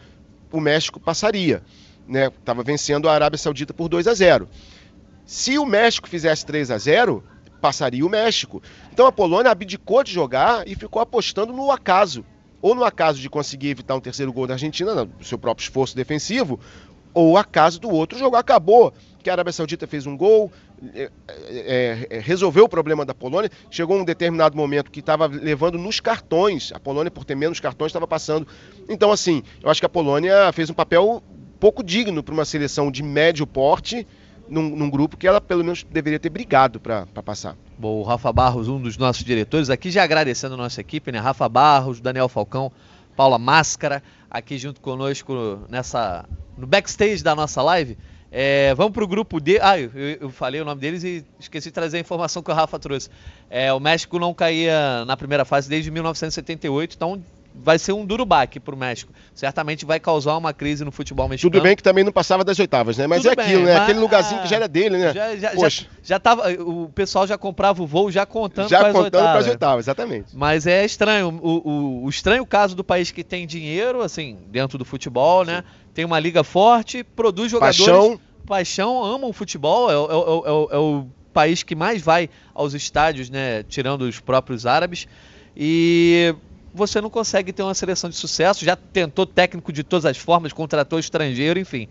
[0.51, 1.61] o México passaria.
[2.07, 2.65] Estava né?
[2.65, 4.47] vencendo a Arábia Saudita por 2 a 0.
[5.25, 7.23] Se o México fizesse 3 a 0,
[7.59, 8.61] passaria o México.
[8.93, 12.23] Então a Polônia abdicou de jogar e ficou apostando no acaso.
[12.61, 15.95] Ou no acaso de conseguir evitar um terceiro gol da Argentina, no seu próprio esforço
[15.95, 16.59] defensivo,
[17.13, 18.35] ou acaso do outro jogo.
[18.35, 18.93] Acabou
[19.25, 20.51] que a Arábia Saudita fez um gol,
[20.93, 21.09] é,
[21.49, 23.49] é, é, resolveu o problema da Polônia.
[23.71, 26.71] Chegou um determinado momento que estava levando nos cartões.
[26.71, 28.47] A Polônia, por ter menos cartões, estava passando.
[28.87, 31.23] Então, assim, eu acho que a Polônia fez um papel
[31.59, 34.05] pouco digno para uma seleção de médio porte.
[34.47, 37.57] Num, num, grupo que ela pelo menos deveria ter brigado para passar.
[37.79, 41.17] Bom, o Rafa Barros, um dos nossos diretores, aqui já agradecendo a nossa equipe, né?
[41.17, 42.71] Rafa Barros, Daniel Falcão,
[43.15, 47.97] Paula Máscara, aqui junto conosco nessa no backstage da nossa live.
[48.31, 49.59] É, vamos para o grupo D.
[49.61, 52.53] Ah, eu, eu, falei o nome deles e esqueci de trazer a informação que o
[52.53, 53.09] Rafa trouxe.
[53.49, 57.23] É, o México não caía na primeira fase desde 1978, então
[57.63, 59.11] vai ser um duro baque para o México.
[59.33, 61.51] Certamente vai causar uma crise no futebol mexicano.
[61.51, 63.07] Tudo bem que também não passava das oitavas, né?
[63.07, 63.77] Mas Tudo é aquilo, bem, né?
[63.77, 65.13] Aquele lugarzinho que já era dele, né?
[65.13, 69.11] Já, já, já, já, tava, o pessoal já comprava o voo já contando já contando
[69.11, 70.35] para as oitavas, exatamente.
[70.35, 71.39] Mas é estranho.
[71.41, 75.63] O, o, o, estranho caso do país que tem dinheiro, assim, dentro do futebol, né?
[75.93, 77.77] Tem uma liga forte, produz jogadores.
[77.77, 78.19] Paixão.
[78.45, 83.29] Paixão, amam o futebol, é, é, é, é o país que mais vai aos estádios,
[83.29, 83.63] né?
[83.63, 85.07] Tirando os próprios árabes.
[85.57, 86.35] E
[86.75, 88.65] você não consegue ter uma seleção de sucesso.
[88.65, 91.87] Já tentou técnico de todas as formas, contratou estrangeiro, enfim.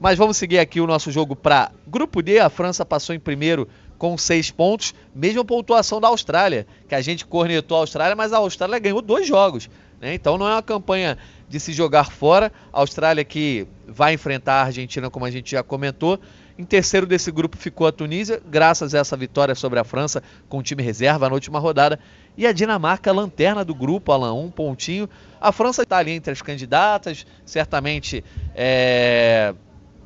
[0.00, 2.40] Mas vamos seguir aqui o nosso jogo para Grupo D.
[2.40, 7.26] A França passou em primeiro com seis pontos, mesma pontuação da Austrália, que a gente
[7.26, 9.68] cornetou a Austrália, mas a Austrália ganhou dois jogos.
[10.00, 10.14] Né?
[10.14, 12.52] Então não é uma campanha de se jogar fora.
[12.72, 16.20] A Austrália que vai enfrentar a Argentina, como a gente já comentou.
[16.56, 20.58] Em terceiro desse grupo ficou a Tunísia, graças a essa vitória sobre a França com
[20.58, 22.00] o time reserva na última rodada.
[22.38, 25.10] E a Dinamarca, lanterna do grupo, Alan, um pontinho.
[25.40, 28.24] A França está ali entre as candidatas, certamente
[28.54, 29.52] é,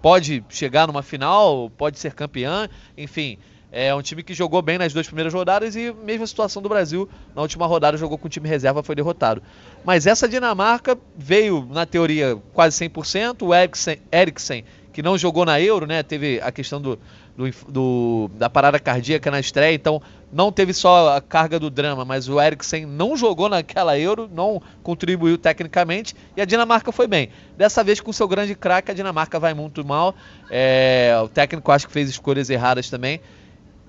[0.00, 3.36] pode chegar numa final, pode ser campeã, enfim.
[3.70, 7.06] É um time que jogou bem nas duas primeiras rodadas e mesma situação do Brasil.
[7.34, 9.42] Na última rodada jogou com o time reserva, foi derrotado.
[9.84, 13.46] Mas essa Dinamarca veio, na teoria, quase 100%.
[13.46, 16.02] O Eriksen, Eriksen que não jogou na Euro, né?
[16.02, 16.98] Teve a questão do,
[17.36, 22.04] do, do, da parada cardíaca na estreia, então não teve só a carga do drama,
[22.04, 27.30] mas o Eriksen não jogou naquela Euro, não contribuiu tecnicamente e a Dinamarca foi bem.
[27.56, 30.14] Dessa vez com seu grande craque, a Dinamarca vai muito mal.
[30.50, 33.20] É, o técnico acho que fez escolhas erradas também.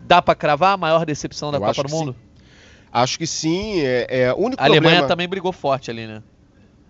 [0.01, 2.13] Dá para cravar a maior decepção da Eu Copa do Mundo?
[2.13, 2.33] Sim.
[2.91, 3.79] Acho que sim.
[3.81, 4.87] É, é, único a problema...
[4.87, 6.21] Alemanha também brigou forte ali, né?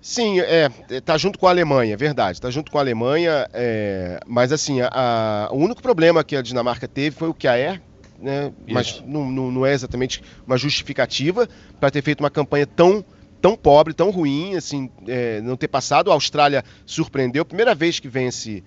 [0.04, 0.68] Sim, é,
[1.00, 4.90] tá junto com a Alemanha, verdade, tá junto com a Alemanha, é, mas assim, a,
[4.92, 7.80] a, o único problema que a Dinamarca teve foi o que a é,
[8.20, 11.48] né, mas não, não, não, é exatamente uma justificativa
[11.80, 13.04] para ter feito uma campanha tão
[13.42, 16.12] tão pobre, tão ruim, assim, é, não ter passado.
[16.12, 18.62] A Austrália surpreendeu, primeira vez que vence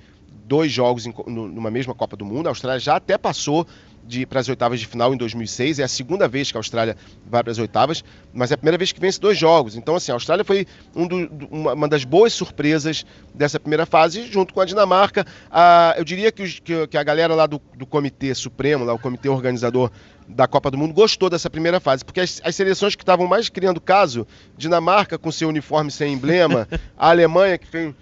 [0.47, 2.47] dois jogos em, numa mesma Copa do Mundo.
[2.47, 3.67] A Austrália já até passou
[4.27, 5.79] para as oitavas de final em 2006.
[5.79, 8.79] É a segunda vez que a Austrália vai para as oitavas, mas é a primeira
[8.79, 9.77] vez que vence dois jogos.
[9.77, 14.27] Então, assim, a Austrália foi um do, uma, uma, das boas surpresas dessa primeira fase,
[14.31, 15.27] junto com a Dinamarca.
[15.51, 18.95] A, eu diria que, os, que, que, a galera lá do, do Comitê Supremo, lá,
[18.95, 19.91] o Comitê Organizador
[20.29, 23.49] da Copa do Mundo, gostou dessa primeira fase, porque as, as seleções que estavam mais
[23.49, 27.95] criando caso, Dinamarca com seu uniforme sem emblema, a Alemanha que fez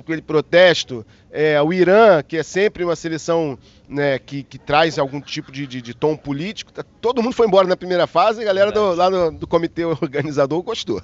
[0.00, 5.20] aquele protesto, é, o Irã, que é sempre uma seleção né, que, que traz algum
[5.20, 8.42] tipo de, de, de, tom político, tá, todo mundo foi embora na primeira fase e
[8.42, 11.02] a galera do, lá do, do comitê organizador gostou.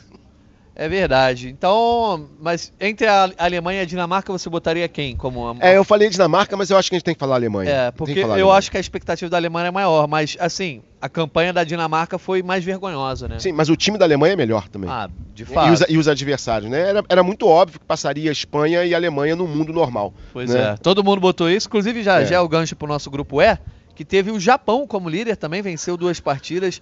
[0.75, 1.49] É verdade.
[1.49, 5.57] Então, mas entre a Alemanha e a Dinamarca, você botaria quem como a...
[5.61, 7.71] É, eu falei Dinamarca, mas eu acho que a gente tem que falar Alemanha.
[7.71, 8.57] É, porque eu Alemanha.
[8.57, 12.43] acho que a expectativa da Alemanha é maior, mas assim, a campanha da Dinamarca foi
[12.43, 13.39] mais vergonhosa, né?
[13.39, 14.89] Sim, mas o time da Alemanha é melhor também.
[14.89, 15.69] Ah, de fato.
[15.69, 16.89] E os, e os adversários, né?
[16.89, 20.15] Era, era, muito óbvio que passaria a Espanha e a Alemanha no mundo normal.
[20.33, 20.73] Pois né?
[20.73, 20.77] é.
[20.77, 23.59] Todo mundo botou isso, inclusive já é, já é o gancho pro nosso grupo E
[23.95, 26.81] que teve o Japão como líder, também venceu duas partidas,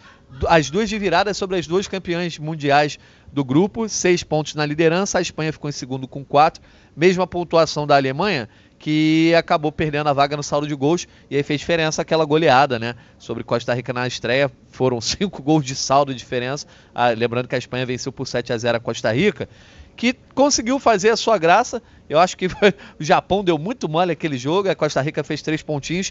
[0.48, 2.98] as duas de virada sobre as duas campeãs mundiais
[3.32, 6.62] do grupo, seis pontos na liderança, a Espanha ficou em segundo com quatro,
[6.96, 11.42] mesma pontuação da Alemanha, que acabou perdendo a vaga no saldo de gols, e aí
[11.42, 16.12] fez diferença aquela goleada, né, sobre Costa Rica na estreia, foram cinco gols de saldo
[16.12, 19.48] de diferença, ah, lembrando que a Espanha venceu por 7 a 0 a Costa Rica,
[19.96, 22.46] que conseguiu fazer a sua graça, eu acho que
[22.98, 26.10] o Japão deu muito mole aquele jogo, a Costa Rica fez três pontinhos,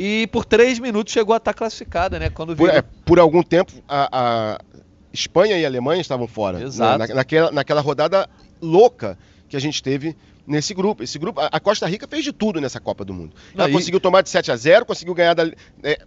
[0.00, 2.30] e por três minutos chegou a estar classificada, né?
[2.30, 4.58] Quando por, é, por algum tempo a, a,
[5.12, 6.62] Espanha e a Alemanha estavam fora.
[6.62, 7.00] Exato.
[7.00, 7.06] Né?
[7.08, 8.30] Na, naquela, naquela rodada
[8.62, 11.02] louca que a gente teve nesse grupo.
[11.02, 13.34] Esse grupo, a, Costa Rica fez de tudo nessa Copa do Mundo.
[13.52, 15.50] Ela conseguiu tomar de 7 a 0, conseguiu ganhar da,
[15.82, 15.98] é,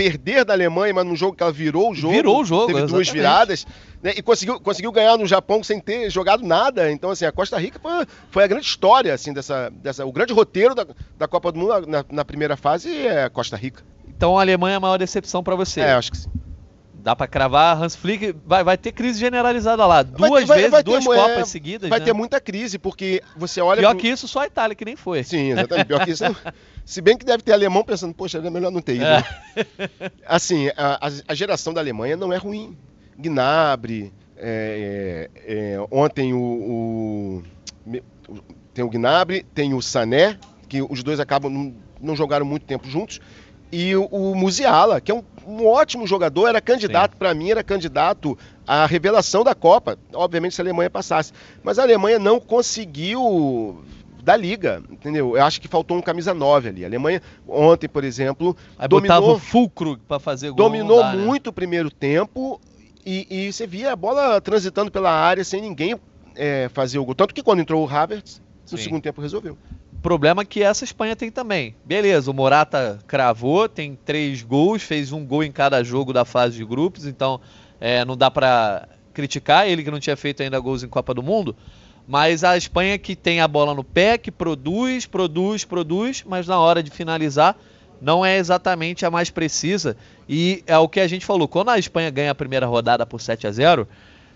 [0.00, 2.14] perder da Alemanha, mas num jogo que ela virou o jogo.
[2.14, 2.94] Virou o jogo, Teve exatamente.
[2.94, 3.66] duas viradas.
[4.02, 6.90] Né, e conseguiu, conseguiu ganhar no Japão sem ter jogado nada.
[6.90, 10.06] Então, assim, a Costa Rica foi, foi a grande história, assim, dessa, dessa.
[10.06, 10.86] O grande roteiro da,
[11.18, 13.82] da Copa do Mundo na, na primeira fase é a Costa Rica.
[14.08, 15.82] Então a Alemanha é a maior decepção para você.
[15.82, 16.30] É, acho que sim.
[17.02, 20.02] Dá para cravar, Hans Flick vai, vai ter crise generalizada lá.
[20.02, 21.88] Duas vai, vezes, vai duas ter, Copas é, seguidas.
[21.88, 22.04] Vai né?
[22.04, 23.80] ter muita crise, porque você olha.
[23.80, 24.00] Pior pro...
[24.00, 25.24] que isso, só a Itália que nem foi.
[25.24, 25.86] Sim, exatamente.
[25.86, 26.24] Pior que isso.
[26.84, 29.04] Se bem que deve ter alemão pensando, poxa, é melhor não ter ido.
[29.04, 29.24] É.
[30.26, 32.76] Assim, a, a, geração da Alemanha não é ruim.
[33.18, 37.42] Gnabry, é, é, é, ontem o,
[37.86, 38.00] o,
[38.72, 42.88] tem o Gnabry, tem o Sané, que os dois acabam não, não jogaram muito tempo
[42.88, 43.20] juntos,
[43.72, 47.62] e o, o Musiala, que é um, um ótimo jogador, era candidato, para mim, era
[47.62, 49.98] candidato à revelação da Copa.
[50.12, 51.32] Obviamente, se a Alemanha passasse.
[51.62, 53.82] Mas a Alemanha não conseguiu
[54.22, 55.36] da liga, entendeu?
[55.36, 56.84] Eu acho que faltou um camisa 9 ali.
[56.84, 60.56] A Alemanha, ontem, por exemplo, Aí botava o fulcro pra fazer gol.
[60.56, 61.16] dominou né?
[61.16, 62.60] muito o primeiro tempo
[63.04, 65.96] e, e você via a bola transitando pela área sem ninguém
[66.34, 67.14] é, fazer o gol.
[67.14, 68.84] Tanto que quando entrou o Havertz, no Sim.
[68.84, 69.56] segundo tempo resolveu.
[70.02, 71.74] Problema que essa Espanha tem também.
[71.84, 76.56] Beleza, o Morata cravou, tem três gols, fez um gol em cada jogo da fase
[76.56, 77.40] de grupos, então
[77.78, 81.22] é, não dá pra criticar ele que não tinha feito ainda gols em Copa do
[81.22, 81.54] Mundo.
[82.08, 86.58] Mas a Espanha que tem a bola no pé, que produz, produz, produz, mas na
[86.58, 87.56] hora de finalizar
[88.00, 89.96] não é exatamente a mais precisa.
[90.26, 93.20] E é o que a gente falou, quando a Espanha ganha a primeira rodada por
[93.20, 93.86] 7 a 0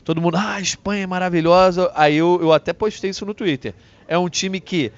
[0.04, 1.90] todo mundo, ah, a Espanha é maravilhosa.
[1.94, 3.74] Aí eu, eu até postei isso no Twitter.
[4.06, 4.92] É um time que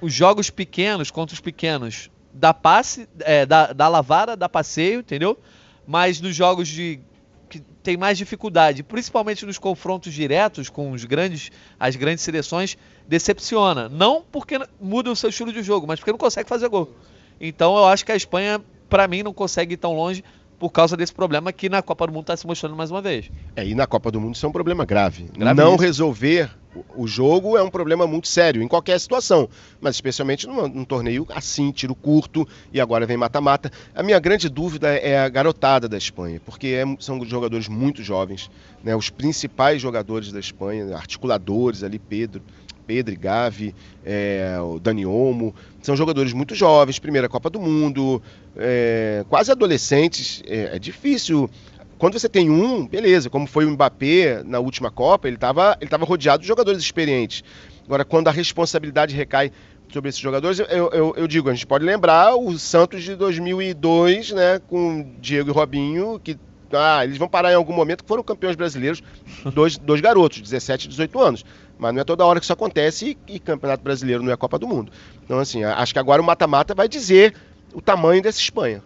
[0.00, 5.38] os jogos pequenos contra os pequenos dá passe, é, dá, dá lavada, dá passeio, entendeu?
[5.86, 7.00] Mas nos jogos de
[7.48, 13.88] que tem mais dificuldade, principalmente nos confrontos diretos com os grandes, as grandes seleções, decepciona.
[13.88, 16.94] Não porque muda o seu estilo de jogo, mas porque não consegue fazer gol.
[17.40, 20.22] Então eu acho que a Espanha, para mim, não consegue ir tão longe
[20.60, 23.30] por causa desse problema que na Copa do Mundo está se mostrando mais uma vez.
[23.56, 25.24] É, e na Copa do Mundo isso é um problema grave.
[25.36, 25.54] Gravíssimo.
[25.70, 29.48] Não resolver o- o jogo é um problema muito sério, em qualquer situação,
[29.80, 33.72] mas especialmente num, num torneio assim, tiro curto, e agora vem mata-mata.
[33.94, 38.50] A minha grande dúvida é a garotada da Espanha, porque é- são jogadores muito jovens,
[38.84, 38.94] né?
[38.94, 42.42] os principais jogadores da Espanha, articuladores ali, Pedro,
[42.90, 43.72] Pedro, Gavi,
[44.04, 48.20] é, o Dani Olmo, são jogadores muito jovens, primeira Copa do Mundo,
[48.56, 51.48] é, quase adolescentes, é, é difícil.
[51.98, 55.88] Quando você tem um, beleza, como foi o Mbappé na última Copa, ele estava ele
[55.88, 57.44] tava rodeado de jogadores experientes.
[57.86, 59.52] Agora, quando a responsabilidade recai
[59.92, 64.32] sobre esses jogadores, eu, eu, eu digo, a gente pode lembrar o Santos de 2002,
[64.32, 66.36] né, com Diego e Robinho, que
[66.76, 69.02] ah, eles vão parar em algum momento, que foram campeões brasileiros,
[69.54, 71.44] dois, dois garotos, 17 e 18 anos.
[71.78, 74.58] Mas não é toda hora que isso acontece e, e Campeonato Brasileiro não é Copa
[74.58, 74.92] do Mundo.
[75.24, 77.34] Então, assim, acho que agora o mata-mata vai dizer
[77.72, 78.82] o tamanho dessa Espanha.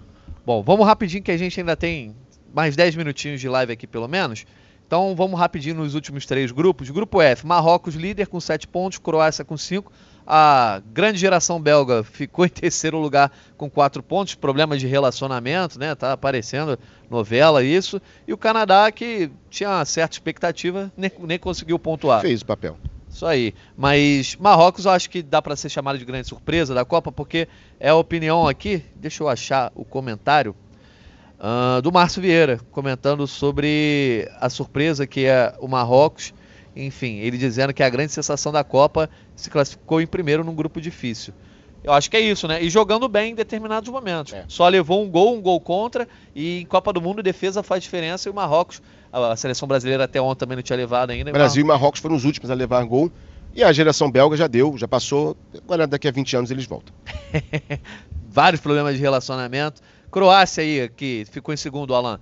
[0.46, 2.14] Bom, vamos rapidinho que a gente ainda tem
[2.54, 4.44] mais 10 minutinhos de live aqui pelo menos.
[4.86, 6.90] Então vamos rapidinho nos últimos três grupos.
[6.90, 9.90] Grupo F, Marrocos líder com 7 pontos, Croácia com 5.
[10.26, 15.94] A grande geração belga ficou em terceiro lugar com 4 pontos, problema de relacionamento, né?
[15.94, 16.78] Tá aparecendo
[17.10, 18.00] novela isso.
[18.26, 22.20] E o Canadá que tinha uma certa expectativa, nem, nem conseguiu pontuar.
[22.20, 22.76] Fez o papel.
[23.08, 23.54] Isso aí.
[23.76, 27.46] Mas Marrocos eu acho que dá para ser chamado de grande surpresa da Copa, porque
[27.78, 28.82] é a opinião aqui.
[28.96, 30.56] Deixa eu achar o comentário
[31.38, 36.32] ah, do Márcio Vieira, comentando sobre a surpresa que é o Marrocos.
[36.76, 40.80] Enfim, ele dizendo que a grande sensação da Copa se classificou em primeiro num grupo
[40.80, 41.32] difícil.
[41.84, 42.62] Eu acho que é isso, né?
[42.62, 44.32] E jogando bem em determinados momentos.
[44.32, 44.44] É.
[44.48, 48.28] Só levou um gol, um gol contra, e em Copa do Mundo defesa faz diferença.
[48.28, 48.80] E o Marrocos,
[49.12, 51.28] a seleção brasileira até ontem também não tinha levado ainda.
[51.28, 53.12] e o Brasil e Marrocos foram os últimos a levar gol.
[53.54, 55.36] E a geração belga já deu, já passou.
[55.62, 56.94] Agora daqui a 20 anos eles voltam.
[58.34, 59.80] vários problemas de relacionamento.
[60.10, 62.18] Croácia aí, que ficou em segundo, Alan,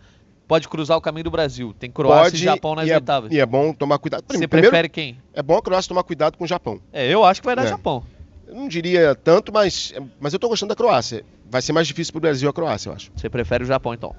[0.46, 1.74] pode cruzar o caminho do Brasil.
[1.78, 3.32] Tem Croácia e Japão nas e é, oitavas.
[3.32, 4.24] e é bom tomar cuidado.
[4.28, 5.18] Você Primeiro, prefere quem?
[5.32, 6.80] é bom a Croácia tomar cuidado com o Japão.
[6.92, 7.68] É, eu acho que vai dar É.
[7.68, 8.04] Japão.
[8.46, 11.24] Eu não diria tanto, mas, mas eu tô gostando da Croácia.
[11.50, 13.10] Vai ser mais difícil pro Brasil a Croácia, eu acho.
[13.16, 14.14] Você prefere o Japão, então.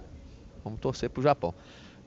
[0.63, 1.53] Vamos torcer pro Japão.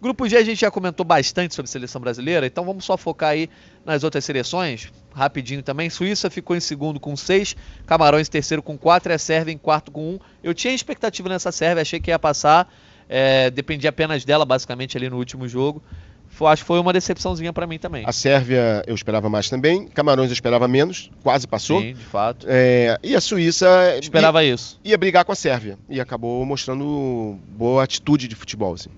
[0.00, 3.30] Grupo G a gente já comentou bastante sobre a seleção brasileira, então vamos só focar
[3.30, 3.48] aí
[3.84, 5.88] nas outras seleções, rapidinho também.
[5.88, 9.58] Suíça ficou em segundo com 6, Camarões em terceiro com 4 e a Sérvia em
[9.58, 10.18] quarto com 1.
[10.44, 12.70] Eu tinha expectativa nessa Sérvia, achei que ia passar,
[13.08, 15.82] é, dependia apenas dela, basicamente, ali no último jogo.
[16.28, 18.04] Foi- acho que foi uma decepçãozinha pra mim também.
[18.06, 19.86] A Sérvia eu esperava mais também.
[19.88, 21.80] Camarões eu esperava menos, quase passou.
[21.80, 22.46] Sim, de fato.
[22.48, 24.78] É, e a Suíça Esperava isso.
[24.84, 25.78] ia, ia brigar com a Sérvia.
[25.88, 28.74] E acabou mostrando boa atitude de futebol.
[28.74, 28.90] Assim.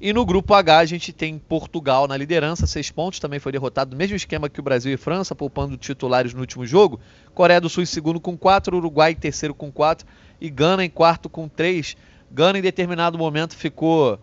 [0.00, 3.90] E no grupo H a gente tem Portugal na liderança, seis pontos, também foi derrotado
[3.90, 7.00] no mesmo esquema que o Brasil e França, poupando titulares no último jogo.
[7.34, 10.06] Coreia do Sul em segundo com quatro, Uruguai em terceiro com quatro
[10.40, 11.96] e Gana em quarto com três.
[12.30, 14.18] Gana em determinado momento ficou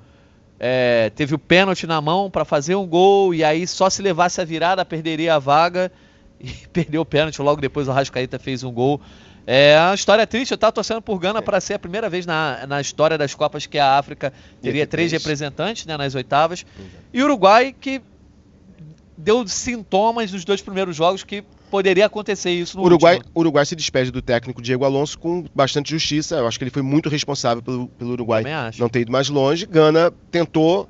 [0.60, 4.40] é, teve o pênalti na mão para fazer um gol e aí só se levasse
[4.40, 5.92] a virada perderia a vaga
[6.40, 7.42] e perdeu o pênalti.
[7.42, 9.02] Logo depois o Rascaíta fez um gol.
[9.48, 10.52] É uma história triste.
[10.52, 13.66] Eu tava torcendo por Gana para ser a primeira vez na, na história das Copas
[13.66, 16.66] que a África teria ter três representantes né, nas oitavas.
[17.14, 18.02] E o Uruguai que
[19.18, 21.44] deu sintomas nos dois primeiros jogos que
[21.76, 23.32] poderia acontecer isso no Uruguai, último.
[23.36, 26.36] o Uruguai se despede do técnico Diego Alonso com bastante justiça.
[26.36, 28.44] Eu acho que ele foi muito responsável pelo, pelo Uruguai
[28.80, 29.66] não ter ido mais longe.
[29.66, 30.88] Gana tentou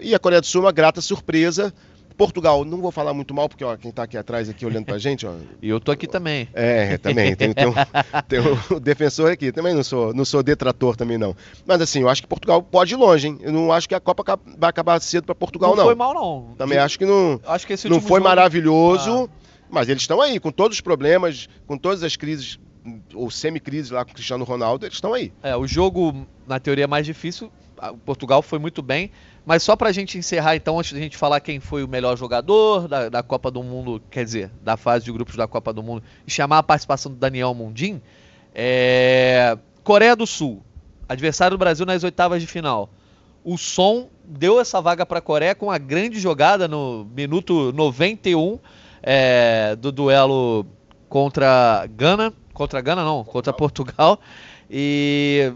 [0.00, 1.72] e a Coreia do Sul uma grata surpresa.
[2.18, 4.96] Portugal, não vou falar muito mal, porque ó, quem tá aqui atrás, aqui olhando pra
[4.96, 5.34] gente, ó.
[5.60, 6.48] E eu tô aqui também.
[6.54, 7.34] É, também.
[7.36, 7.74] Tem, tem, um,
[8.26, 9.52] tem um defensor aqui.
[9.52, 11.36] Também não sou, não sou detrator também, não.
[11.66, 13.38] Mas assim, eu acho que Portugal pode ir longe, hein?
[13.42, 15.84] Eu não acho que a Copa vai acabar cedo pra Portugal, não, não.
[15.84, 16.54] foi mal não.
[16.56, 19.28] Também acho que não, Acho que esse não foi jogo- maravilhoso.
[19.70, 22.58] Mas eles estão aí, com todos os problemas, com todas as crises,
[23.14, 25.32] ou semi-crises lá com o Cristiano Ronaldo, eles estão aí.
[25.42, 27.50] É, o jogo, na teoria, é mais difícil.
[28.04, 29.10] Portugal foi muito bem.
[29.44, 32.88] Mas só pra gente encerrar, então, antes da gente falar quem foi o melhor jogador
[32.88, 36.02] da, da Copa do Mundo, quer dizer, da fase de grupos da Copa do Mundo,
[36.26, 38.00] e chamar a participação do Daniel Mundim,
[38.54, 39.56] é...
[39.84, 40.64] Coreia do Sul,
[41.08, 42.90] adversário do Brasil nas oitavas de final.
[43.44, 48.58] O Som deu essa vaga para a Coreia com uma grande jogada no minuto 91
[49.02, 50.66] é, do duelo
[51.08, 54.20] contra Gana, contra Gana não, contra Portugal.
[54.70, 55.52] E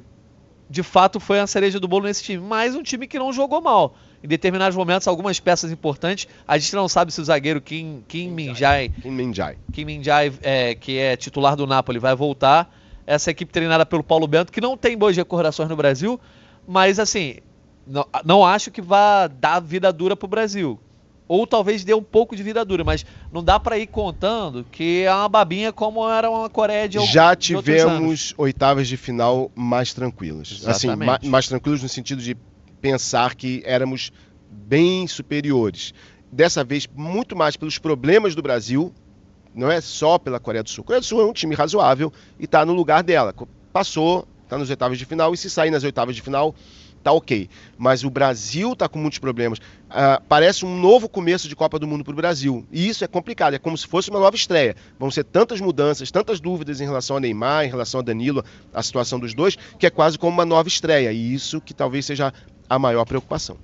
[0.68, 3.60] de fato foi a cereja do bolo nesse time, mas um time que não jogou
[3.60, 3.94] mal.
[4.22, 6.28] Em determinados momentos, algumas peças importantes.
[6.46, 10.74] A gente não sabe se o zagueiro Kim, Kim Min-jae, Kim Min-jae, Kim Min-jae é,
[10.74, 12.72] que é titular do Napoli, vai voltar.
[13.06, 16.20] Essa equipe treinada pelo Paulo Bento, que não tem boas recordações no Brasil,
[16.68, 17.38] mas assim,
[17.84, 20.78] não, não acho que vá dar vida dura para o Brasil.
[21.30, 25.02] Ou talvez dê um pouco de vida dura, mas não dá para ir contando que
[25.02, 30.60] é uma babinha como era uma Coreia de Já tivemos oitavas de final mais tranquilas.
[30.66, 31.20] Assim, Exatamente.
[31.20, 32.36] Assim, mais tranquilos no sentido de
[32.80, 34.10] pensar que éramos
[34.50, 35.94] bem superiores.
[36.32, 38.92] Dessa vez, muito mais pelos problemas do Brasil,
[39.54, 40.82] não é só pela Coreia do Sul.
[40.82, 43.32] A Coreia do Sul é um time razoável e está no lugar dela.
[43.72, 46.56] Passou, está nas oitavas de final, e se sair nas oitavas de final,
[47.02, 47.48] tá ok.
[47.76, 49.58] Mas o Brasil tá com muitos problemas.
[49.58, 52.66] Uh, parece um novo começo de Copa do Mundo para o Brasil.
[52.70, 54.76] E isso é complicado, é como se fosse uma nova estreia.
[54.98, 58.82] Vão ser tantas mudanças, tantas dúvidas em relação a Neymar, em relação a Danilo, a
[58.82, 61.12] situação dos dois, que é quase como uma nova estreia.
[61.12, 62.32] E isso que talvez seja
[62.68, 63.56] a maior preocupação.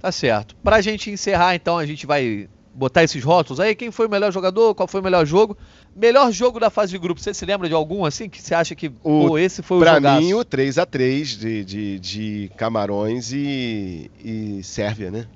[0.00, 0.56] Tá certo.
[0.56, 2.48] Para a gente encerrar, então, a gente vai
[2.80, 3.74] botar esses rótulos aí.
[3.74, 4.74] Quem foi o melhor jogador?
[4.74, 5.56] Qual foi o melhor jogo?
[5.94, 8.74] Melhor jogo da fase de grupo, você se lembra de algum assim que você acha
[8.74, 10.22] que o, pô, esse foi o Pra jogaço?
[10.22, 15.26] mim, o 3x3 de, de, de Camarões e, e Sérvia, né?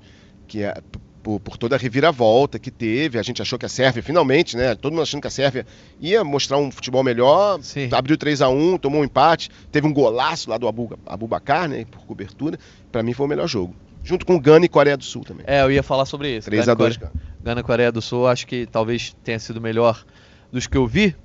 [0.47, 0.73] Que é
[1.21, 3.19] por, por, toda a reviravolta que teve.
[3.19, 4.73] A gente achou que a Sérvia, finalmente, né?
[4.73, 5.67] Todo mundo achando que a Sérvia
[5.99, 7.59] ia mostrar um futebol melhor.
[7.61, 7.89] Sim.
[7.91, 9.49] Abriu 3 a 1 tomou um empate.
[9.71, 11.85] Teve um golaço lá do Abu, Abubacar, né?
[11.89, 12.57] Por cobertura.
[12.91, 13.75] Para mim foi o melhor jogo.
[14.05, 15.43] Junto com Gana e Coreia do Sul também.
[15.47, 16.45] É, eu ia falar sobre isso.
[16.45, 16.99] 3 a 2
[17.45, 20.03] Gana Coreia do Sul, acho que talvez tenha sido melhor
[20.51, 21.15] dos que eu vi.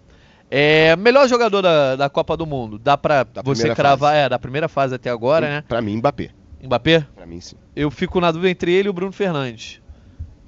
[0.51, 2.79] É, melhor jogador da, da Copa do Mundo.
[2.79, 4.25] Dá pra da você cravar, fase.
[4.27, 5.65] é, da primeira fase até agora, né?
[5.67, 6.29] Pra mim, Mbappé.
[6.63, 7.07] Mbappé?
[7.17, 7.57] Pra mim, sim.
[7.75, 9.81] Eu fico na dúvida entre ele e o Bruno Fernandes.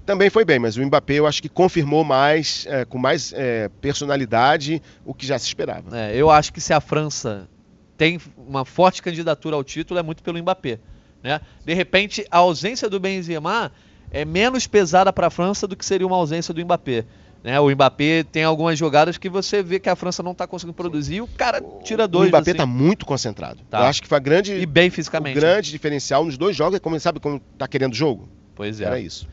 [0.04, 3.70] Também foi bem, mas o Mbappé eu acho que confirmou mais, é, com mais é,
[3.80, 5.96] personalidade, o que já se esperava.
[5.96, 7.48] É, eu acho que se a França
[7.96, 10.80] tem uma forte candidatura ao título, é muito pelo Mbappé.
[11.22, 11.40] Né?
[11.64, 13.72] De repente, a ausência do Benzema
[14.12, 17.06] é menos pesada para a França do que seria uma ausência do Mbappé.
[17.42, 17.58] Né?
[17.58, 21.16] O Mbappé tem algumas jogadas que você vê que a França não está conseguindo produzir
[21.16, 22.26] e o cara tira dois.
[22.26, 22.72] O Mbappé está assim.
[22.72, 23.60] muito concentrado.
[23.70, 23.80] Tá.
[23.80, 24.52] Eu acho que foi a grande.
[24.52, 25.38] E bem fisicamente.
[25.38, 28.28] O grande diferencial nos dois jogos é como sabe quando está querendo jogo.
[28.54, 28.84] Pois é.
[28.84, 29.26] Era isso.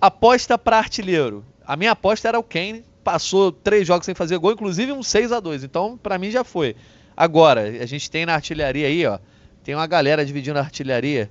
[0.00, 1.44] Aposta para artilheiro.
[1.64, 2.84] A minha aposta era o Kane.
[3.04, 6.42] Passou três jogos sem fazer gol, inclusive um 6 a 2 Então, para mim já
[6.42, 6.74] foi.
[7.16, 9.18] Agora, a gente tem na artilharia aí, ó.
[9.62, 11.30] Tem uma galera dividindo a artilharia.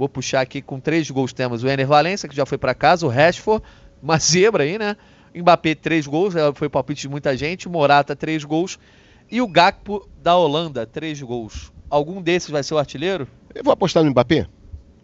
[0.00, 1.30] Vou puxar aqui com três gols.
[1.30, 3.62] Temos o Ener Valência, que já foi para casa, o Rashford,
[4.02, 4.96] uma zebra aí, né?
[5.34, 7.68] Mbappé, três gols, é, foi palpite de muita gente.
[7.68, 8.78] Morata, três gols.
[9.30, 11.70] E o Gakpo da Holanda, três gols.
[11.90, 13.28] Algum desses vai ser o artilheiro?
[13.54, 14.46] Eu vou apostar no Mbappé.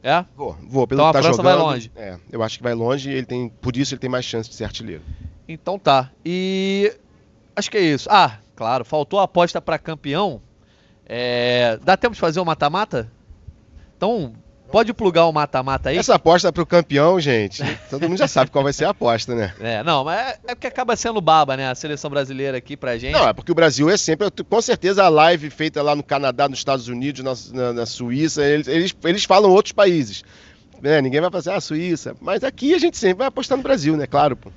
[0.02, 0.24] É?
[0.34, 0.86] Vou, vou.
[0.86, 1.92] Pelo então que a tá França jogando, vai longe.
[1.94, 4.48] É, eu acho que vai longe e ele tem, por isso ele tem mais chance
[4.48, 5.02] de ser artilheiro.
[5.46, 6.10] Então tá.
[6.24, 6.90] E
[7.54, 8.08] acho que é isso.
[8.10, 10.40] Ah, claro, faltou a aposta para campeão.
[11.04, 11.78] É...
[11.84, 13.12] Dá tempo de fazer o mata-mata?
[13.94, 14.34] Então,
[14.70, 15.96] Pode plugar o mata-mata aí?
[15.96, 19.34] Essa aposta para o campeão, gente, todo mundo já sabe qual vai ser a aposta,
[19.34, 19.54] né?
[19.60, 21.70] É, não, mas é, é porque acaba sendo baba, né?
[21.70, 23.12] A seleção brasileira aqui pra gente.
[23.12, 26.48] Não, é porque o Brasil é sempre, com certeza, a live feita lá no Canadá,
[26.48, 30.24] nos Estados Unidos, na, na, na Suíça, eles, eles, eles, falam outros países.
[30.82, 33.62] É, ninguém vai fazer a ah, Suíça, mas aqui a gente sempre vai apostar no
[33.62, 34.06] Brasil, né?
[34.06, 34.36] Claro.
[34.36, 34.50] Pô.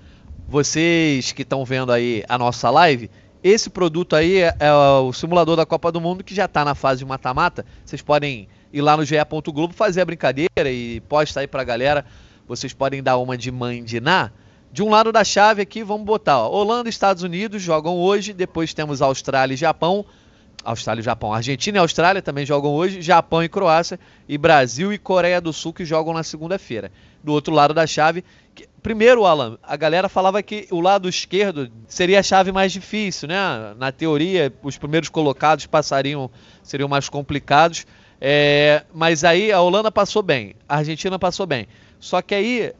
[0.48, 3.12] Vocês que estão vendo aí a nossa live,
[3.44, 6.74] esse produto aí é, é o simulador da Copa do Mundo que já está na
[6.74, 7.66] fase de mata-mata.
[7.86, 9.16] Vocês podem ir lá no GE.
[9.54, 12.06] Globo fazer a brincadeira e posta aí pra galera.
[12.48, 14.32] Vocês podem dar uma de mãe de Ná.
[14.72, 18.34] De um lado da chave aqui, vamos botar ó, Holanda e Estados Unidos jogam hoje,
[18.34, 20.06] depois temos Austrália e Japão.
[20.64, 21.34] Austrália e Japão.
[21.34, 25.74] Argentina e Austrália também jogam hoje, Japão e Croácia, e Brasil e Coreia do Sul
[25.74, 26.92] que jogam na segunda-feira.
[27.24, 31.72] Do outro lado da chave, que, primeiro, Alan, a galera falava que o lado esquerdo
[31.88, 33.74] seria a chave mais difícil, né?
[33.78, 36.30] Na teoria, os primeiros colocados passariam,
[36.62, 37.86] seriam mais complicados.
[38.22, 41.68] É, mas aí a Holanda passou bem, a Argentina passou bem.
[42.00, 42.74] Só que aí,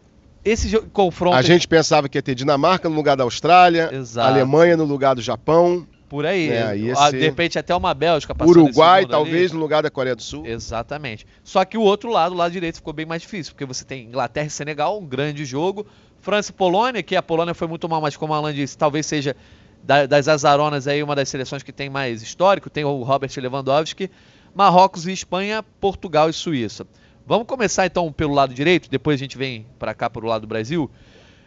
[0.44, 1.36] esse confronto.
[1.36, 4.28] A gente pensava que ia ter Dinamarca no lugar da Austrália, Exato.
[4.28, 5.88] Alemanha no lugar do Japão.
[6.10, 6.50] Por aí.
[6.50, 7.12] É, ser...
[7.12, 9.54] De repente até uma Bélgica passando Uruguai, talvez, ali.
[9.54, 10.46] no lugar da Coreia do Sul.
[10.46, 11.26] Exatamente.
[11.44, 14.06] Só que o outro lado, o lado direito, ficou bem mais difícil, porque você tem
[14.06, 15.86] Inglaterra e Senegal, um grande jogo.
[16.20, 19.06] França e Polônia, que a Polônia foi muito mal, mas como a Alan disse, talvez
[19.06, 19.36] seja
[19.84, 24.10] da, das azaronas aí uma das seleções que tem mais histórico, tem o Robert Lewandowski.
[24.54, 26.86] Marrocos e Espanha, Portugal e Suíça.
[27.26, 30.42] Vamos começar então pelo lado direito, depois a gente vem para cá para o lado
[30.42, 30.90] do Brasil.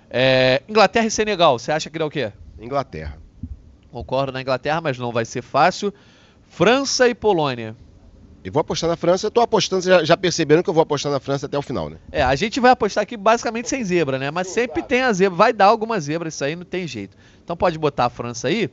[0.08, 2.32] É, Inglaterra e Senegal, você acha que dá o quê?
[2.60, 3.18] Inglaterra.
[3.90, 5.92] Concordo na Inglaterra, mas não vai ser fácil.
[6.48, 7.74] França e Polônia.
[8.44, 9.26] Eu vou apostar na França.
[9.26, 11.88] Eu tô apostando, já, já perceberam que eu vou apostar na França até o final,
[11.88, 11.96] né?
[12.10, 14.30] É, a gente vai apostar aqui basicamente sem zebra, né?
[14.30, 15.36] Mas sempre tem a zebra.
[15.36, 17.16] Vai dar alguma zebra, isso aí não tem jeito.
[17.44, 18.68] Então pode botar a França aí.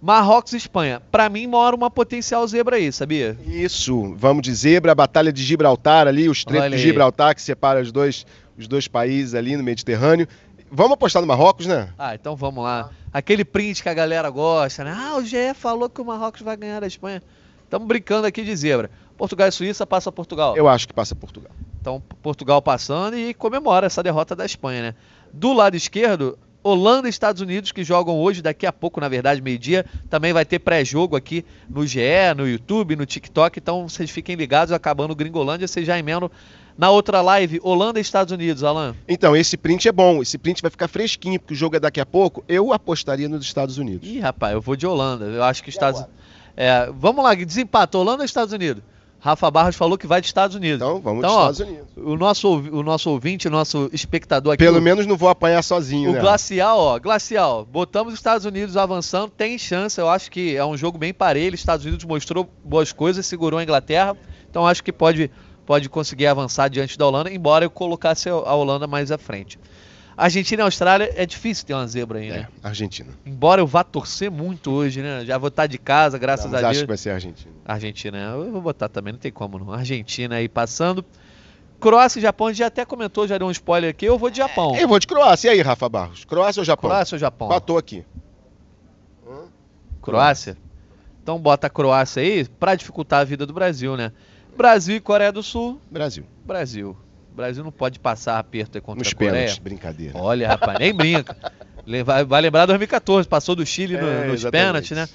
[0.00, 1.00] Marrocos e Espanha.
[1.10, 3.36] Para mim, mora uma potencial zebra aí, sabia?
[3.46, 4.14] Isso.
[4.16, 7.90] Vamos de zebra, a Batalha de Gibraltar ali, o Estreito de Gibraltar que separa os
[7.90, 8.26] dois,
[8.58, 10.28] os dois países ali no Mediterrâneo.
[10.70, 11.88] Vamos apostar no Marrocos, né?
[11.96, 12.90] Ah, então vamos lá.
[13.12, 14.94] Aquele print que a galera gosta, né?
[14.96, 17.22] Ah, o GE falou que o Marrocos vai ganhar da Espanha.
[17.64, 18.90] Estamos brincando aqui de zebra.
[19.16, 20.56] Portugal e Suíça passa Portugal.
[20.56, 21.50] Eu acho que passa Portugal.
[21.80, 24.94] Então, Portugal passando e comemora essa derrota da Espanha, né?
[25.32, 29.40] Do lado esquerdo, Holanda e Estados Unidos, que jogam hoje, daqui a pouco, na verdade,
[29.40, 29.86] meio-dia.
[30.10, 32.00] Também vai ter pré-jogo aqui no GE,
[32.36, 33.58] no YouTube, no TikTok.
[33.58, 36.30] Então vocês fiquem ligados, acabando o Gringolândia, vocês já emendam
[36.76, 38.94] na outra live, Holanda e Estados Unidos, Alan.
[39.08, 40.20] Então, esse print é bom.
[40.20, 42.44] Esse print vai ficar fresquinho, porque o jogo é daqui a pouco.
[42.46, 44.06] Eu apostaria nos Estados Unidos.
[44.06, 45.24] Ih, rapaz, eu vou de Holanda.
[45.24, 46.04] Eu acho que Estados
[46.56, 47.96] é, Vamos lá, desempata.
[47.98, 48.82] Holanda ou Estados Unidos?
[49.18, 50.76] Rafa Barros falou que vai de Estados Unidos.
[50.76, 51.86] Então, vamos então, Estados Unidos.
[51.96, 54.62] O nosso, o nosso ouvinte, o nosso espectador aqui.
[54.62, 56.20] Pelo o, menos não vou apanhar sozinho, o né?
[56.20, 56.98] Glacial, ó.
[56.98, 57.64] Glacial.
[57.64, 59.30] Botamos os Estados Unidos avançando.
[59.30, 60.00] Tem chance.
[60.00, 61.54] Eu acho que é um jogo bem parelho.
[61.54, 64.16] Estados Unidos mostrou boas coisas, segurou a Inglaterra.
[64.48, 65.30] Então, acho que pode,
[65.64, 69.58] pode conseguir avançar diante da Holanda, embora eu colocasse a Holanda mais à frente.
[70.16, 72.48] Argentina e Austrália é difícil ter uma zebra aí, né?
[72.62, 73.10] É, Argentina.
[73.24, 75.24] Embora eu vá torcer muito hoje, né?
[75.26, 76.70] Já vou estar de casa, graças não, a Deus.
[76.70, 77.54] acho que vai ser Argentina.
[77.64, 79.72] Argentina, eu vou botar também, não tem como não.
[79.72, 81.04] Argentina aí passando.
[81.78, 84.06] Croácia e Japão, a gente já até comentou, já deu um spoiler aqui.
[84.06, 84.74] Eu vou de Japão.
[84.74, 85.48] Eu vou de Croácia.
[85.48, 86.24] E aí, Rafa Barros?
[86.24, 86.88] Croácia ou Japão?
[86.88, 87.48] Croácia ou Japão?
[87.48, 88.02] Batou aqui.
[90.00, 90.56] Croácia?
[91.22, 94.12] Então bota a Croácia aí para dificultar a vida do Brasil, né?
[94.56, 95.80] Brasil e Coreia do Sul.
[95.90, 96.24] Brasil.
[96.44, 96.96] Brasil.
[97.36, 99.32] O Brasil não pode passar aperto contra Nos a Coreia.
[99.32, 100.18] Pênaltis, brincadeira.
[100.18, 101.36] Olha, rapaz, nem brinca.
[102.02, 105.06] Vai, vai lembrar 2014, passou do Chile no, é, nos pênaltis, né?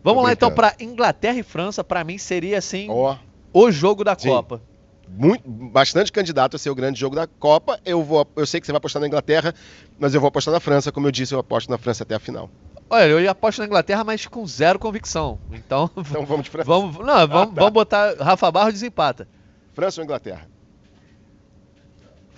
[0.00, 1.82] Vamos Tô lá então para Inglaterra e França.
[1.82, 3.16] Para mim seria assim oh.
[3.52, 4.28] o jogo da Sim.
[4.28, 4.62] Copa.
[5.08, 7.80] Muito, bastante candidato a ser o grande jogo da Copa.
[7.84, 9.52] Eu vou, eu sei que você vai apostar na Inglaterra,
[9.98, 10.92] mas eu vou apostar na França.
[10.92, 12.48] Como eu disse, eu aposto na França até a final.
[12.88, 15.40] Olha, eu aposto na Inglaterra, mas com zero convicção.
[15.52, 16.66] Então, então vamos de França.
[16.70, 17.52] Vamos, não, vamos, ah, tá.
[17.56, 19.26] vamos botar Rafa Barros desempata.
[19.74, 20.53] França ou Inglaterra?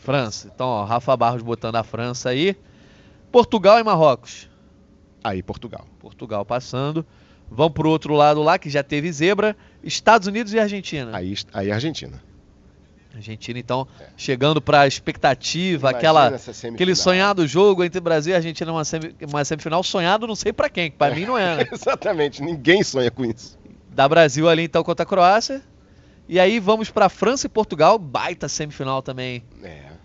[0.07, 0.49] França.
[0.55, 2.57] Então, ó, Rafa Barros botando a França aí.
[3.33, 4.49] Portugal e Marrocos.
[5.23, 5.85] Aí, Portugal.
[5.99, 7.05] Portugal passando.
[7.51, 9.57] Vamos pro outro lado lá, que já teve zebra.
[9.83, 11.11] Estados Unidos e Argentina.
[11.13, 12.23] Aí, aí Argentina.
[13.17, 14.07] Argentina, então, é.
[14.17, 16.39] chegando para a expectativa, aquela,
[16.73, 18.83] aquele sonhado jogo entre Brasil e Argentina, uma,
[19.27, 21.17] uma semifinal sonhado, não sei para quem, para é.
[21.17, 21.57] mim não é.
[21.57, 21.69] Né?
[21.73, 23.59] Exatamente, ninguém sonha com isso.
[23.89, 25.63] Da Brasil ali, então, contra a Croácia.
[26.29, 29.43] E aí vamos para França e Portugal, baita semifinal também.
[29.63, 29.97] É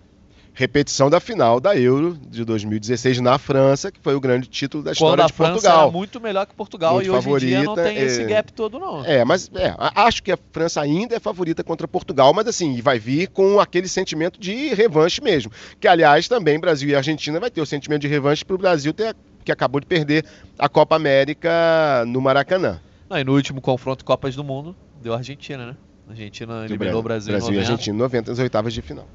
[0.53, 4.91] repetição da final da Euro de 2016 na França, que foi o grande título da
[4.91, 5.81] história Quando de França Portugal.
[5.81, 8.03] Era muito melhor que Portugal muito e hoje favorita, em dia não tem é...
[8.03, 9.03] esse gap todo não.
[9.05, 12.99] É, mas é, acho que a França ainda é favorita contra Portugal, mas assim, vai
[12.99, 15.51] vir com aquele sentimento de revanche mesmo.
[15.79, 18.93] Que aliás também Brasil e Argentina vai ter o sentimento de revanche para o Brasil
[18.93, 20.25] ter, que acabou de perder
[20.59, 22.79] a Copa América no Maracanã.
[23.09, 25.75] Não, e no último confronto Copas do Mundo deu a Argentina, né?
[26.11, 29.07] Argentina eliminou o Brasil, Brasil e Argentina 90 nas oitavas de final.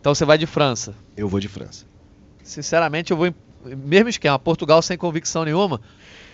[0.00, 0.94] Então você vai de França.
[1.16, 1.86] Eu vou de França.
[2.42, 3.34] Sinceramente, eu vou em
[3.76, 4.38] mesmo esquema.
[4.38, 5.80] Portugal sem convicção nenhuma.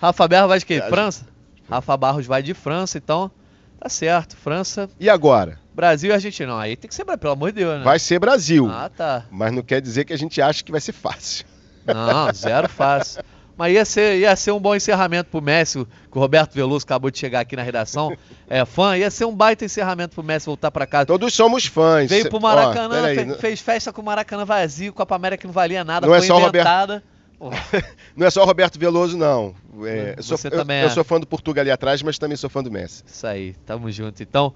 [0.01, 0.81] Rafa Barros vai de quê?
[0.89, 1.27] França?
[1.69, 3.31] Rafa Barros vai de França, então
[3.79, 4.37] tá certo.
[4.37, 4.89] França.
[4.99, 5.59] E agora?
[5.75, 6.53] Brasil e Argentina.
[6.53, 7.85] Não, aí tem que ser, pelo amor de Deus, né?
[7.85, 8.69] Vai ser Brasil.
[8.71, 9.27] Ah, tá.
[9.31, 11.45] Mas não quer dizer que a gente acha que vai ser fácil.
[11.87, 13.23] Não, zero fácil.
[13.59, 17.11] Mas ia ser, ia ser um bom encerramento pro Messi, que o Roberto Veloso acabou
[17.11, 18.17] de chegar aqui na redação.
[18.51, 21.05] É fã, ia ser um baita encerramento pro Messi voltar para casa.
[21.05, 22.09] Todos somos fãs.
[22.09, 25.53] Veio pro Maracanã, Ó, fe, fez festa com o Maracanã vazio, Copa América que não
[25.53, 27.05] valia nada, não é foi é só inventada.
[27.39, 27.97] Roberto...
[28.17, 29.55] não é só o Roberto Veloso, não.
[29.85, 30.85] É, Você sou, eu, é.
[30.85, 33.05] eu sou fã do Portugal ali atrás, mas também sou fã do Messi.
[33.07, 34.23] Isso aí, tamo junto.
[34.23, 34.55] Então,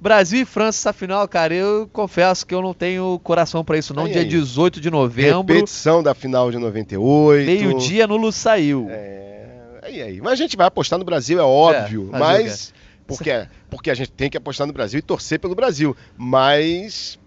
[0.00, 3.94] Brasil e França, essa final, cara, eu confesso que eu não tenho coração para isso,
[3.94, 4.04] não.
[4.04, 4.28] Aí, Dia aí.
[4.28, 5.54] 18 de novembro.
[5.54, 7.46] Repetição da final de 98.
[7.46, 8.86] Meio-dia no Lusail.
[8.90, 9.34] É.
[9.82, 10.20] Aí, aí.
[10.20, 12.10] Mas a gente vai apostar no Brasil, é óbvio.
[12.12, 12.72] É, mas.
[13.06, 15.96] Porque, porque a gente tem que apostar no Brasil e torcer pelo Brasil.
[16.16, 17.18] Mas.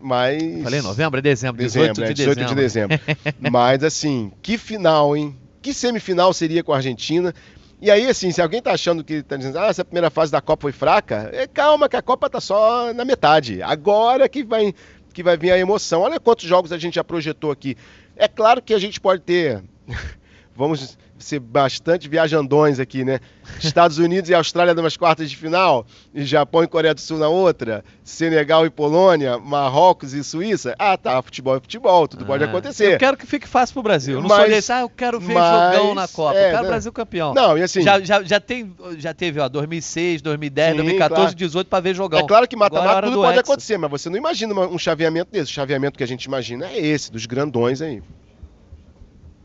[0.00, 0.62] Mas.
[0.62, 2.98] Falei novembro, é dezembro, 18 dezembro, de é, 18 dezembro.
[2.98, 3.40] de dezembro.
[3.50, 5.36] mas assim, que final, hein?
[5.60, 7.34] Que semifinal seria com a Argentina?
[7.80, 10.40] E aí, assim, se alguém tá achando que tá dizendo, ah, essa primeira fase da
[10.40, 13.62] Copa foi fraca, é, calma que a Copa tá só na metade.
[13.62, 14.74] Agora que vai,
[15.12, 16.02] que vai vir a emoção.
[16.02, 17.76] Olha quantos jogos a gente já projetou aqui.
[18.16, 19.62] É claro que a gente pode ter.
[20.56, 23.20] Vamos ser bastante viajandões aqui, né?
[23.62, 27.28] Estados Unidos e Austrália numas quartas de final, e Japão e Coreia do Sul na
[27.28, 30.74] outra, Senegal e Polônia, Marrocos e Suíça.
[30.78, 32.94] Ah, tá, futebol é futebol, tudo ah, pode acontecer.
[32.94, 34.20] Eu quero que fique fácil pro Brasil.
[34.20, 36.38] não mas, sou desse, ah, eu quero ver mas, jogão na Copa.
[36.38, 37.34] É, eu quero o Brasil campeão.
[37.34, 37.82] Não, e assim.
[37.82, 41.22] Já, já, já, tem, já teve, ó, 2006, 2010, sim, 2014, claro.
[41.24, 42.20] 2018 para ver jogão.
[42.20, 43.40] É claro que mata-mata tudo pode Hexa.
[43.40, 45.50] acontecer, mas você não imagina um chaveamento desse.
[45.50, 48.02] O chaveamento que a gente imagina é esse, dos grandões aí.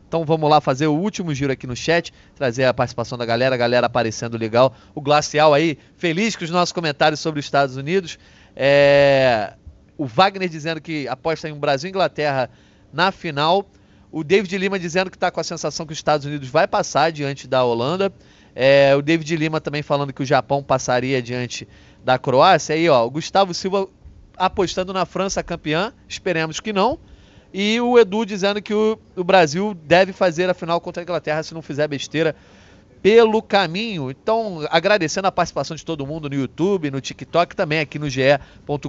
[0.08, 3.54] Então vamos lá fazer o último giro aqui no chat, trazer a participação da galera,
[3.54, 4.74] a galera aparecendo legal.
[4.94, 8.18] O Glacial aí, feliz com os nossos comentários sobre os Estados Unidos.
[8.54, 9.54] É...
[9.96, 12.50] O Wagner dizendo que aposta em Brasil e Inglaterra
[12.92, 13.66] na final.
[14.10, 17.10] O David Lima dizendo que está com a sensação que os Estados Unidos vai passar
[17.10, 18.12] diante da Holanda.
[18.54, 18.94] É...
[18.94, 21.66] o David Lima também falando que o Japão passaria diante
[22.04, 22.74] da Croácia.
[22.76, 23.88] Aí, ó, o Gustavo Silva
[24.36, 25.92] apostando na França campeã.
[26.08, 26.98] Esperemos que não.
[27.56, 31.40] E o Edu dizendo que o, o Brasil deve fazer a final contra a Inglaterra
[31.40, 32.34] se não fizer besteira
[33.00, 34.10] pelo caminho.
[34.10, 38.22] Então, agradecendo a participação de todo mundo no YouTube, no TikTok, também aqui no GE.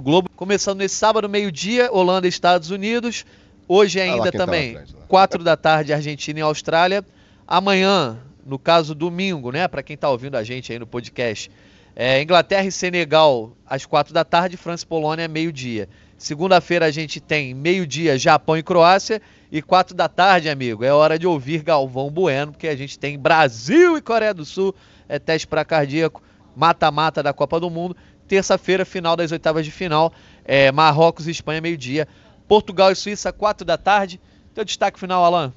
[0.02, 0.28] Globo.
[0.34, 3.24] Começando nesse sábado, meio-dia, Holanda e Estados Unidos.
[3.68, 4.96] Hoje ainda tá também, tá frente?
[5.06, 7.04] 4 da tarde, Argentina e Austrália.
[7.46, 9.68] Amanhã, no caso domingo, né?
[9.68, 11.52] Para quem está ouvindo a gente aí no podcast,
[11.94, 15.88] é, Inglaterra e Senegal às 4 da tarde, França e Polônia meio-dia.
[16.18, 19.20] Segunda-feira a gente tem meio-dia Japão e Croácia
[19.52, 20.82] e quatro da tarde, amigo.
[20.82, 24.74] É hora de ouvir Galvão Bueno, porque a gente tem Brasil e Coreia do Sul,
[25.08, 26.22] é teste para cardíaco,
[26.54, 27.96] mata-mata da Copa do Mundo.
[28.26, 30.12] Terça-feira, final das oitavas de final,
[30.44, 32.08] é Marrocos e Espanha meio-dia.
[32.48, 34.20] Portugal e Suíça, quatro da tarde.
[34.54, 35.52] Teu destaque final, Alan?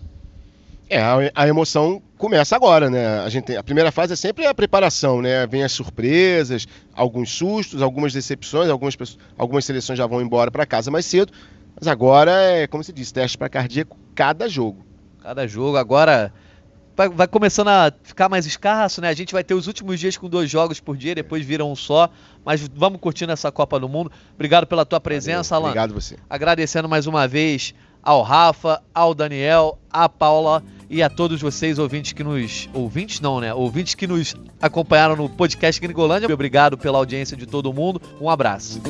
[0.89, 3.19] É, a, emoção começa agora, né?
[3.19, 5.45] A, gente tem, a primeira fase é sempre a preparação, né?
[5.45, 8.97] Vem as surpresas, alguns sustos, algumas decepções, algumas,
[9.37, 11.31] algumas seleções já vão embora para casa mais cedo.
[11.79, 14.83] Mas agora é, como se diz, teste para cardíaco cada jogo.
[15.21, 15.77] Cada jogo.
[15.77, 16.33] Agora
[16.97, 19.09] vai, vai, começando a ficar mais escasso, né?
[19.09, 21.75] A gente vai ter os últimos dias com dois jogos por dia, depois viram um
[21.75, 22.09] só.
[22.43, 24.11] Mas vamos curtindo essa Copa do Mundo.
[24.33, 25.69] Obrigado pela tua presença, Valeu, Alan.
[25.69, 26.17] Obrigado você.
[26.27, 32.13] Agradecendo mais uma vez ao Rafa, ao Daniel, à Paula e a todos vocês ouvintes
[32.13, 33.53] que nos ouvintes não, né?
[33.53, 36.33] Ouvintes que nos acompanharam no podcast Gringolândia.
[36.33, 38.01] Obrigado pela audiência de todo mundo.
[38.19, 38.81] Um abraço.